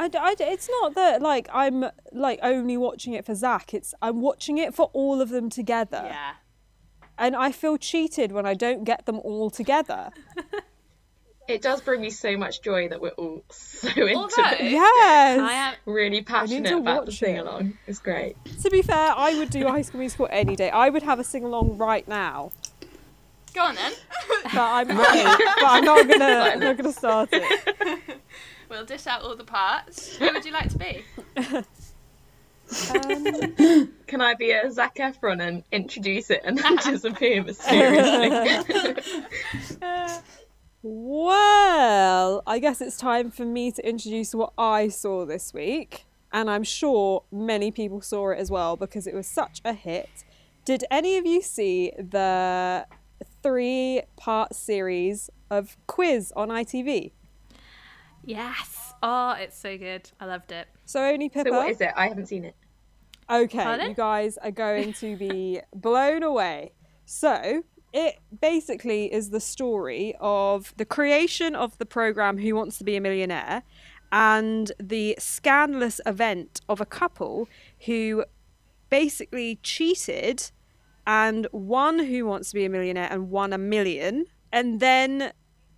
I, 0.00 0.08
d- 0.08 0.18
I 0.18 0.34
d- 0.34 0.44
it's 0.44 0.68
not 0.80 0.94
that 0.94 1.20
like 1.22 1.48
I'm 1.52 1.84
like 2.12 2.38
only 2.42 2.76
watching 2.76 3.12
it 3.12 3.24
for 3.26 3.34
Zac. 3.34 3.74
It's 3.74 3.92
I'm 4.00 4.20
watching 4.20 4.58
it 4.58 4.74
for 4.74 4.90
all 4.92 5.20
of 5.20 5.28
them 5.28 5.50
together, 5.50 6.02
Yeah. 6.06 6.32
and 7.18 7.36
I 7.36 7.52
feel 7.52 7.76
cheated 7.76 8.32
when 8.32 8.46
I 8.46 8.54
don't 8.54 8.84
get 8.84 9.06
them 9.06 9.18
all 9.20 9.50
together. 9.50 10.10
It 11.48 11.62
does 11.62 11.80
bring 11.80 12.00
me 12.00 12.10
so 12.10 12.36
much 12.36 12.62
joy 12.62 12.88
that 12.88 13.00
we're 13.00 13.08
all 13.10 13.42
so 13.50 13.88
into 13.88 14.14
Although- 14.14 14.50
it. 14.52 14.70
Yes. 14.70 15.40
I 15.40 15.52
am 15.52 15.74
Really 15.84 16.22
passionate 16.22 16.72
about 16.72 17.06
the 17.06 17.12
sing 17.12 17.38
along. 17.38 17.76
It's 17.88 17.98
great. 17.98 18.36
To 18.62 18.70
be 18.70 18.82
fair, 18.82 19.12
I 19.16 19.34
would 19.36 19.50
do 19.50 19.66
High 19.66 19.82
School 19.82 19.98
Musical 20.00 20.28
any 20.30 20.54
day. 20.54 20.70
I 20.70 20.90
would 20.90 21.02
have 21.02 21.18
a 21.18 21.24
sing 21.24 21.42
along 21.44 21.76
right 21.76 22.06
now, 22.06 22.52
Go 23.52 23.62
on 23.62 23.74
then. 23.74 23.92
but 24.44 24.60
I'm, 24.60 24.86
but 24.96 25.06
I'm 25.08 25.84
not 25.84 26.08
gonna 26.08 26.24
I'm 26.52 26.60
not 26.60 26.76
gonna 26.76 26.92
start 26.92 27.30
it. 27.32 28.20
we'll 28.70 28.84
dish 28.84 29.06
out 29.06 29.22
all 29.22 29.36
the 29.36 29.44
parts. 29.44 30.16
Who 30.16 30.32
would 30.32 30.44
you 30.44 30.52
like 30.52 30.70
to 30.70 30.78
be? 30.78 31.04
Um, 32.90 33.92
Can 34.06 34.20
I 34.20 34.34
be 34.34 34.52
a 34.52 34.70
Zac 34.70 34.94
Efron 34.96 35.42
and 35.42 35.64
introduce 35.72 36.30
it 36.30 36.42
and 36.44 36.56
then 36.56 36.76
disappear 36.84 37.42
mysteriously? 37.42 38.84
Well, 40.82 42.42
I 42.46 42.58
guess 42.58 42.80
it's 42.80 42.96
time 42.96 43.30
for 43.30 43.44
me 43.44 43.72
to 43.72 43.86
introduce 43.86 44.34
what 44.34 44.52
I 44.56 44.88
saw 44.88 45.26
this 45.26 45.52
week. 45.52 46.06
And 46.32 46.48
I'm 46.48 46.62
sure 46.62 47.24
many 47.32 47.72
people 47.72 48.00
saw 48.00 48.30
it 48.30 48.38
as 48.38 48.50
well 48.50 48.76
because 48.76 49.06
it 49.06 49.14
was 49.14 49.26
such 49.26 49.60
a 49.64 49.72
hit. 49.72 50.08
Did 50.64 50.84
any 50.90 51.16
of 51.16 51.26
you 51.26 51.42
see 51.42 51.92
the 51.98 52.86
three 53.42 54.02
part 54.16 54.54
series 54.54 55.28
of 55.50 55.76
Quiz 55.88 56.32
on 56.36 56.50
ITV? 56.50 57.10
Yes. 58.24 58.94
Oh, 59.02 59.32
it's 59.32 59.58
so 59.58 59.78
good. 59.78 60.10
I 60.20 60.26
loved 60.26 60.52
it. 60.52 60.68
So, 60.84 61.04
only 61.04 61.28
Pippa. 61.28 61.50
so 61.50 61.56
what 61.56 61.70
is 61.70 61.80
it? 61.80 61.90
I 61.96 62.08
haven't 62.08 62.26
seen 62.26 62.44
it. 62.44 62.54
Okay, 63.30 63.62
Pardon? 63.62 63.88
you 63.90 63.94
guys 63.94 64.36
are 64.38 64.50
going 64.50 64.92
to 64.94 65.16
be 65.16 65.60
blown 65.74 66.22
away. 66.22 66.72
So, 67.06 67.62
it 67.92 68.18
basically 68.40 69.12
is 69.12 69.30
the 69.30 69.40
story 69.40 70.14
of 70.20 70.74
the 70.76 70.84
creation 70.84 71.54
of 71.54 71.78
the 71.78 71.86
program 71.86 72.38
Who 72.38 72.54
Wants 72.54 72.78
to 72.78 72.84
Be 72.84 72.96
a 72.96 73.00
Millionaire 73.00 73.62
and 74.12 74.72
the 74.78 75.16
scandalous 75.18 76.00
event 76.04 76.60
of 76.68 76.80
a 76.80 76.86
couple 76.86 77.48
who 77.86 78.24
basically 78.90 79.58
cheated 79.62 80.50
and 81.06 81.46
won 81.52 81.98
Who 82.00 82.26
Wants 82.26 82.50
to 82.50 82.54
Be 82.54 82.64
a 82.64 82.68
Millionaire 82.68 83.08
and 83.10 83.30
won 83.30 83.52
a 83.52 83.58
million. 83.58 84.26
And 84.52 84.80
then 84.80 85.32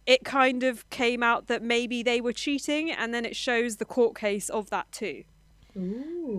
it 0.06 0.24
kind 0.24 0.62
of 0.62 0.88
came 0.90 1.22
out 1.22 1.46
that 1.46 1.62
maybe 1.62 2.02
they 2.02 2.20
were 2.20 2.32
cheating, 2.32 2.90
and 2.90 3.12
then 3.14 3.24
it 3.24 3.36
shows 3.36 3.76
the 3.76 3.84
court 3.84 4.16
case 4.16 4.48
of 4.48 4.70
that 4.70 4.90
too. 4.92 5.24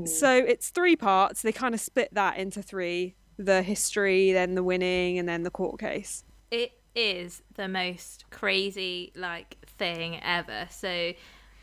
So 0.06 0.36
it's 0.36 0.70
three 0.70 0.96
parts. 0.96 1.42
They 1.42 1.52
kind 1.52 1.74
of 1.74 1.82
split 1.82 2.10
that 2.14 2.38
into 2.38 2.62
three 2.62 3.16
the 3.38 3.64
history, 3.64 4.32
then 4.32 4.54
the 4.54 4.64
winning, 4.64 5.18
and 5.18 5.28
then 5.28 5.44
the 5.44 5.50
court 5.50 5.80
case. 5.80 6.24
It 6.52 6.74
is 6.96 7.42
the 7.56 7.68
most 7.68 8.30
crazy 8.30 9.12
like 9.16 9.58
thing 9.66 10.22
ever. 10.22 10.68
So 10.70 11.14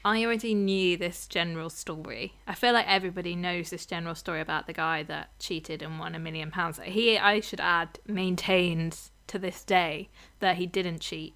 I 0.04 0.24
already 0.24 0.54
knew 0.54 0.96
this 0.96 1.28
general 1.28 1.70
story. 1.70 2.32
I 2.48 2.54
feel 2.54 2.72
like 2.72 2.88
everybody 2.88 3.36
knows 3.36 3.70
this 3.70 3.86
general 3.86 4.16
story 4.16 4.40
about 4.40 4.66
the 4.66 4.72
guy 4.72 5.04
that 5.04 5.38
cheated 5.38 5.82
and 5.82 6.00
won 6.00 6.14
a 6.14 6.18
million 6.18 6.50
pounds. 6.50 6.80
He, 6.82 7.16
I 7.18 7.40
should 7.40 7.60
add, 7.60 8.00
maintains 8.06 9.12
to 9.28 9.38
this 9.38 9.62
day 9.62 10.08
that 10.40 10.56
he 10.56 10.66
didn't 10.66 11.00
cheat. 11.00 11.34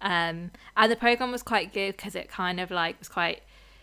Um, 0.00 0.50
and 0.76 0.92
the 0.92 0.96
program 0.96 1.32
was 1.32 1.42
quite 1.42 1.72
good 1.72 1.96
because 1.96 2.14
it 2.14 2.28
kind 2.28 2.60
of 2.60 2.70
like 2.70 2.98
was 2.98 3.08
quite. 3.08 3.42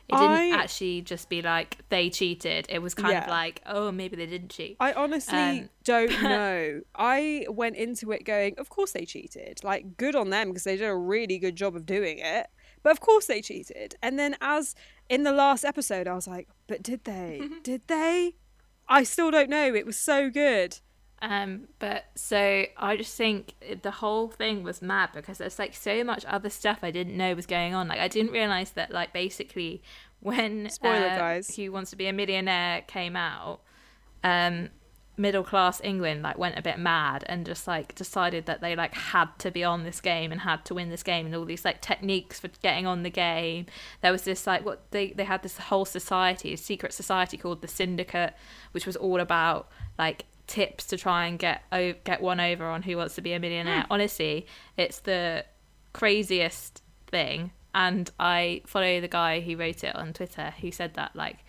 It 0.09 0.15
didn't 0.15 0.31
I- 0.31 0.49
actually 0.61 1.01
just 1.01 1.29
be 1.29 1.41
like 1.41 1.77
they 1.89 2.09
cheated. 2.09 2.65
It 2.69 2.81
was 2.81 2.93
kind 2.93 3.17
of 3.17 3.27
like, 3.29 3.61
oh, 3.65 3.89
maybe 3.91 4.17
they 4.17 4.25
didn't 4.25 4.49
cheat. 4.49 4.75
I 4.79 4.91
honestly 4.91 5.37
Um, 5.61 5.69
don't 5.85 6.11
know. 6.23 6.81
I 6.93 7.45
went 7.49 7.77
into 7.77 8.11
it 8.11 8.25
going, 8.25 8.55
of 8.57 8.67
course 8.69 8.91
they 8.91 9.05
cheated. 9.05 9.63
Like, 9.63 9.95
good 9.95 10.13
on 10.15 10.29
them 10.29 10.49
because 10.49 10.65
they 10.65 10.75
did 10.75 10.87
a 10.89 10.95
really 10.95 11.39
good 11.39 11.55
job 11.55 11.73
of 11.75 11.85
doing 11.85 12.17
it. 12.19 12.47
But 12.83 12.91
of 12.91 12.99
course 12.99 13.27
they 13.27 13.41
cheated. 13.41 13.95
And 14.03 14.19
then, 14.19 14.35
as 14.41 14.75
in 15.07 15.23
the 15.23 15.31
last 15.31 15.63
episode, 15.63 16.05
I 16.05 16.13
was 16.15 16.27
like, 16.27 16.49
but 16.67 16.83
did 16.83 17.05
they? 17.05 17.41
did 17.63 17.83
they? 17.87 18.35
I 18.89 19.03
still 19.03 19.31
don't 19.31 19.49
know. 19.49 19.73
It 19.73 19.85
was 19.85 19.97
so 19.97 20.29
good. 20.29 20.79
Um, 21.23 21.69
but 21.79 22.03
so 22.15 22.65
I 22.77 22.97
just 22.97 23.15
think 23.15 23.53
the 23.81 23.91
whole 23.91 24.27
thing 24.27 24.61
was 24.61 24.81
mad 24.81 25.11
because 25.13 25.37
there's 25.37 25.57
like 25.57 25.73
so 25.73 26.03
much 26.03 26.25
other 26.25 26.49
stuff 26.49 26.79
I 26.83 26.91
didn't 26.91 27.15
know 27.15 27.33
was 27.33 27.45
going 27.45 27.73
on. 27.73 27.87
Like 27.87 27.99
I 27.99 28.09
didn't 28.09 28.33
realize 28.33 28.71
that 28.71 28.91
like 28.91 29.13
basically 29.13 29.81
when 30.19 30.69
Spoiler, 30.69 31.07
uh, 31.07 31.17
guys. 31.17 31.55
Who 31.55 31.71
Wants 31.71 31.91
to 31.91 31.95
Be 31.95 32.07
a 32.07 32.13
Millionaire 32.13 32.81
came 32.87 33.15
out, 33.15 33.61
um, 34.21 34.69
middle 35.15 35.45
class 35.45 35.79
England 35.81 36.23
like 36.23 36.37
went 36.37 36.59
a 36.59 36.61
bit 36.61 36.77
mad 36.77 37.23
and 37.27 37.45
just 37.45 37.67
like 37.67 37.95
decided 37.95 38.45
that 38.47 38.59
they 38.59 38.75
like 38.75 38.93
had 38.93 39.29
to 39.37 39.49
be 39.49 39.63
on 39.63 39.83
this 39.83 40.01
game 40.01 40.29
and 40.29 40.41
had 40.41 40.65
to 40.65 40.73
win 40.73 40.89
this 40.89 41.03
game 41.03 41.25
and 41.25 41.33
all 41.35 41.45
these 41.45 41.63
like 41.63 41.81
techniques 41.81 42.41
for 42.41 42.49
getting 42.61 42.85
on 42.85 43.03
the 43.03 43.09
game. 43.09 43.65
There 44.01 44.11
was 44.11 44.23
this 44.23 44.45
like 44.45 44.65
what 44.65 44.91
they 44.91 45.11
they 45.11 45.23
had 45.23 45.41
this 45.41 45.57
whole 45.57 45.85
society, 45.85 46.51
a 46.51 46.57
secret 46.57 46.91
society 46.91 47.37
called 47.37 47.61
the 47.61 47.69
Syndicate, 47.69 48.33
which 48.73 48.85
was 48.85 48.97
all 48.97 49.21
about 49.21 49.69
like 49.97 50.25
tips 50.47 50.85
to 50.87 50.97
try 50.97 51.25
and 51.27 51.39
get 51.39 51.63
o- 51.71 51.93
get 52.03 52.21
one 52.21 52.39
over 52.39 52.65
on 52.65 52.83
Who 52.83 52.97
Wants 52.97 53.15
to 53.15 53.21
Be 53.21 53.33
a 53.33 53.39
Millionaire. 53.39 53.85
Honestly, 53.89 54.45
it's 54.77 54.99
the 54.99 55.45
craziest 55.93 56.81
thing 57.07 57.51
and 57.75 58.09
I 58.19 58.61
follow 58.65 58.99
the 59.01 59.07
guy 59.07 59.39
who 59.39 59.57
wrote 59.57 59.83
it 59.83 59.95
on 59.95 60.13
Twitter 60.13 60.53
who 60.61 60.71
said 60.71 60.93
that 60.95 61.15
like 61.15 61.39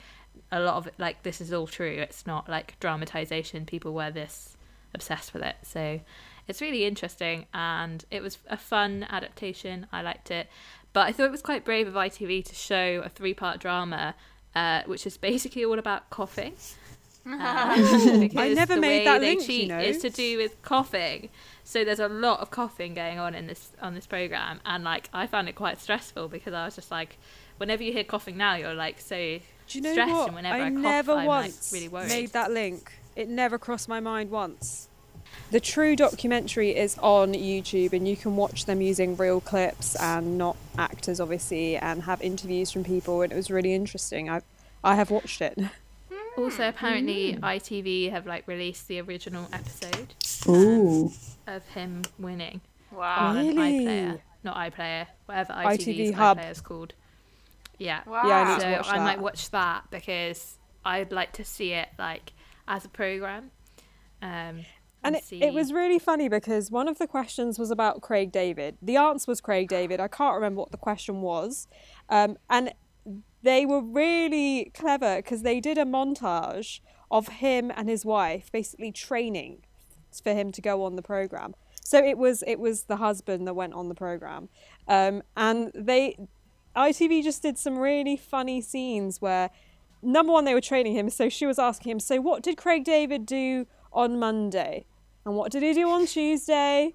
a 0.50 0.60
lot 0.60 0.76
of 0.76 0.86
it 0.86 0.94
like 0.98 1.22
this 1.22 1.40
is 1.40 1.52
all 1.52 1.66
true. 1.66 1.90
It's 1.90 2.26
not 2.26 2.48
like 2.48 2.78
dramatization. 2.80 3.66
People 3.66 3.92
were 3.92 4.10
this 4.10 4.56
obsessed 4.94 5.34
with 5.34 5.42
it. 5.42 5.56
So 5.62 6.00
it's 6.46 6.60
really 6.60 6.84
interesting 6.84 7.46
and 7.52 8.04
it 8.10 8.22
was 8.22 8.38
a 8.48 8.56
fun 8.56 9.06
adaptation. 9.10 9.86
I 9.92 10.02
liked 10.02 10.30
it. 10.30 10.48
But 10.92 11.08
I 11.08 11.12
thought 11.12 11.26
it 11.26 11.32
was 11.32 11.42
quite 11.42 11.64
brave 11.64 11.88
of 11.88 11.94
ITV 11.94 12.44
to 12.44 12.54
show 12.54 13.02
a 13.04 13.08
three 13.08 13.34
part 13.34 13.60
drama 13.60 14.14
uh, 14.54 14.82
which 14.86 15.06
is 15.06 15.16
basically 15.16 15.64
all 15.64 15.78
about 15.78 16.10
coughing. 16.10 16.54
Uh, 17.44 18.20
because 18.20 18.54
never 18.54 18.78
made 18.78 19.06
that 19.06 19.20
link, 19.20 19.48
you 19.48 19.66
know. 19.66 19.78
is 19.78 19.98
to 20.02 20.10
do 20.10 20.36
with 20.36 20.60
coughing. 20.62 21.30
So 21.64 21.82
there's 21.84 21.98
a 22.00 22.08
lot 22.08 22.40
of 22.40 22.50
coughing 22.50 22.92
going 22.94 23.18
on 23.18 23.34
in 23.34 23.46
this 23.46 23.70
on 23.80 23.94
this 23.94 24.06
program, 24.06 24.60
and 24.66 24.84
like 24.84 25.08
I 25.12 25.26
found 25.26 25.48
it 25.48 25.54
quite 25.54 25.80
stressful 25.80 26.28
because 26.28 26.52
I 26.52 26.66
was 26.66 26.74
just 26.74 26.90
like, 26.90 27.16
whenever 27.56 27.82
you 27.82 27.92
hear 27.92 28.04
coughing 28.04 28.36
now, 28.36 28.56
you're 28.56 28.74
like 28.74 29.00
so 29.00 29.16
Do 29.16 29.78
you 29.78 29.80
know 29.80 29.92
stressed, 29.92 30.12
what? 30.12 30.26
and 30.26 30.36
whenever 30.36 30.62
I, 30.62 30.66
I 30.66 30.70
cough, 30.70 30.80
never 30.82 31.12
I'm 31.12 31.26
once 31.26 31.72
like 31.72 31.78
really 31.78 31.88
worried. 31.88 32.08
made 32.08 32.32
that 32.32 32.50
link. 32.50 32.92
It 33.16 33.28
never 33.28 33.58
crossed 33.58 33.88
my 33.88 34.00
mind 34.00 34.30
once. 34.30 34.88
The 35.50 35.60
true 35.60 35.96
documentary 35.96 36.76
is 36.76 36.98
on 36.98 37.32
YouTube, 37.32 37.92
and 37.94 38.06
you 38.06 38.16
can 38.16 38.36
watch 38.36 38.66
them 38.66 38.80
using 38.82 39.16
real 39.16 39.40
clips 39.40 39.96
and 39.96 40.36
not 40.36 40.56
actors, 40.76 41.20
obviously, 41.20 41.76
and 41.76 42.02
have 42.02 42.20
interviews 42.22 42.70
from 42.70 42.84
people. 42.84 43.22
And 43.22 43.32
it 43.32 43.36
was 43.36 43.50
really 43.50 43.72
interesting. 43.72 44.28
I, 44.28 44.42
I 44.82 44.94
have 44.96 45.10
watched 45.10 45.40
it. 45.40 45.58
Also, 46.36 46.68
apparently, 46.68 47.36
ITV 47.36 48.10
have 48.10 48.26
like 48.26 48.46
released 48.48 48.88
the 48.88 49.00
original 49.00 49.46
episode 49.52 50.14
Ooh. 50.48 51.10
of 51.46 51.64
him 51.68 52.02
winning 52.18 52.60
Wow. 52.90 53.28
on 53.28 53.36
an 53.38 53.56
Really? 53.56 53.84
iPlayer, 53.86 54.20
not 54.42 54.56
iPlayer, 54.56 55.06
whatever 55.26 55.52
ITV 55.52 55.78
ITV's 56.10 56.14
Hub. 56.14 56.38
iPlayer 56.38 56.50
is 56.50 56.60
called. 56.60 56.94
Yeah. 57.78 58.00
Wow. 58.06 58.22
Yeah, 58.26 58.34
I 58.40 58.54
need 58.54 58.60
so 58.62 58.70
to 58.70 58.76
watch 58.76 58.88
I 58.88 58.98
that. 58.98 59.04
might 59.04 59.20
watch 59.20 59.50
that 59.50 59.84
because 59.90 60.58
I'd 60.84 61.12
like 61.12 61.32
to 61.34 61.44
see 61.44 61.72
it 61.72 61.88
like 61.98 62.32
as 62.68 62.84
a 62.84 62.88
program. 62.88 63.50
Um, 64.22 64.64
And 65.02 65.16
it, 65.16 65.24
see. 65.24 65.42
it 65.42 65.52
was 65.52 65.72
really 65.72 65.98
funny 65.98 66.28
because 66.28 66.70
one 66.70 66.88
of 66.88 66.98
the 66.98 67.06
questions 67.06 67.58
was 67.58 67.70
about 67.70 68.00
Craig 68.00 68.32
David. 68.32 68.76
The 68.80 68.96
answer 68.96 69.30
was 69.30 69.40
Craig 69.40 69.68
David. 69.68 70.00
I 70.00 70.08
can't 70.08 70.34
remember 70.34 70.60
what 70.60 70.70
the 70.70 70.78
question 70.78 71.20
was. 71.20 71.68
Um, 72.08 72.38
and 72.48 72.72
they 73.44 73.64
were 73.66 73.80
really 73.80 74.72
clever 74.74 75.16
because 75.16 75.42
they 75.42 75.60
did 75.60 75.78
a 75.78 75.84
montage 75.84 76.80
of 77.10 77.28
him 77.28 77.70
and 77.76 77.88
his 77.88 78.04
wife 78.04 78.50
basically 78.50 78.90
training 78.90 79.62
for 80.22 80.32
him 80.32 80.50
to 80.50 80.60
go 80.62 80.82
on 80.84 80.96
the 80.96 81.02
program. 81.02 81.54
So 81.82 81.98
it 82.02 82.16
was 82.16 82.42
it 82.46 82.58
was 82.58 82.84
the 82.84 82.96
husband 82.96 83.46
that 83.46 83.54
went 83.54 83.74
on 83.74 83.88
the 83.88 83.94
program, 83.94 84.48
um, 84.88 85.22
and 85.36 85.70
they 85.74 86.16
ITV 86.74 87.22
just 87.22 87.42
did 87.42 87.58
some 87.58 87.78
really 87.78 88.16
funny 88.16 88.60
scenes 88.62 89.20
where 89.20 89.50
number 90.02 90.32
one 90.32 90.46
they 90.46 90.54
were 90.54 90.62
training 90.62 90.94
him. 90.94 91.10
So 91.10 91.28
she 91.28 91.46
was 91.46 91.58
asking 91.58 91.92
him, 91.92 92.00
so 92.00 92.20
what 92.20 92.42
did 92.42 92.56
Craig 92.56 92.84
David 92.84 93.26
do 93.26 93.66
on 93.92 94.18
Monday, 94.18 94.86
and 95.26 95.36
what 95.36 95.52
did 95.52 95.62
he 95.62 95.74
do 95.74 95.90
on 95.90 96.06
Tuesday, 96.06 96.94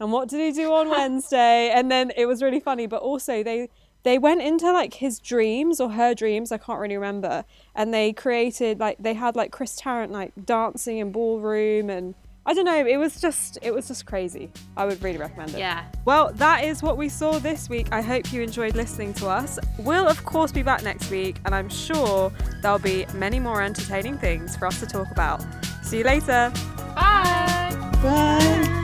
and 0.00 0.10
what 0.10 0.28
did 0.28 0.40
he 0.40 0.50
do 0.50 0.72
on 0.72 0.90
Wednesday? 0.90 1.70
And 1.70 1.88
then 1.88 2.10
it 2.16 2.26
was 2.26 2.42
really 2.42 2.60
funny, 2.60 2.88
but 2.88 3.02
also 3.02 3.44
they 3.44 3.68
they 4.04 4.18
went 4.18 4.40
into 4.42 4.70
like 4.72 4.94
his 4.94 5.18
dreams 5.18 5.80
or 5.80 5.90
her 5.90 6.14
dreams 6.14 6.52
i 6.52 6.58
can't 6.58 6.78
really 6.78 6.94
remember 6.96 7.44
and 7.74 7.92
they 7.92 8.12
created 8.12 8.78
like 8.78 8.96
they 8.98 9.14
had 9.14 9.34
like 9.34 9.50
chris 9.50 9.74
tarrant 9.76 10.12
like 10.12 10.32
dancing 10.46 10.98
in 10.98 11.10
ballroom 11.10 11.90
and 11.90 12.14
i 12.46 12.52
don't 12.54 12.66
know 12.66 12.86
it 12.86 12.96
was 12.98 13.20
just 13.20 13.58
it 13.62 13.72
was 13.72 13.88
just 13.88 14.04
crazy 14.06 14.50
i 14.76 14.84
would 14.84 15.02
really 15.02 15.18
recommend 15.18 15.50
it 15.54 15.58
Yeah. 15.58 15.84
well 16.04 16.30
that 16.34 16.64
is 16.64 16.82
what 16.82 16.96
we 16.98 17.08
saw 17.08 17.38
this 17.38 17.68
week 17.68 17.88
i 17.92 18.00
hope 18.02 18.32
you 18.32 18.42
enjoyed 18.42 18.74
listening 18.76 19.14
to 19.14 19.28
us 19.28 19.58
we'll 19.78 20.06
of 20.06 20.24
course 20.24 20.52
be 20.52 20.62
back 20.62 20.82
next 20.82 21.10
week 21.10 21.36
and 21.46 21.54
i'm 21.54 21.68
sure 21.70 22.30
there'll 22.62 22.78
be 22.78 23.06
many 23.14 23.40
more 23.40 23.62
entertaining 23.62 24.18
things 24.18 24.54
for 24.56 24.66
us 24.66 24.78
to 24.80 24.86
talk 24.86 25.10
about 25.10 25.42
see 25.82 25.98
you 25.98 26.04
later 26.04 26.52
Bye. 26.94 27.70
Bye. 28.02 28.80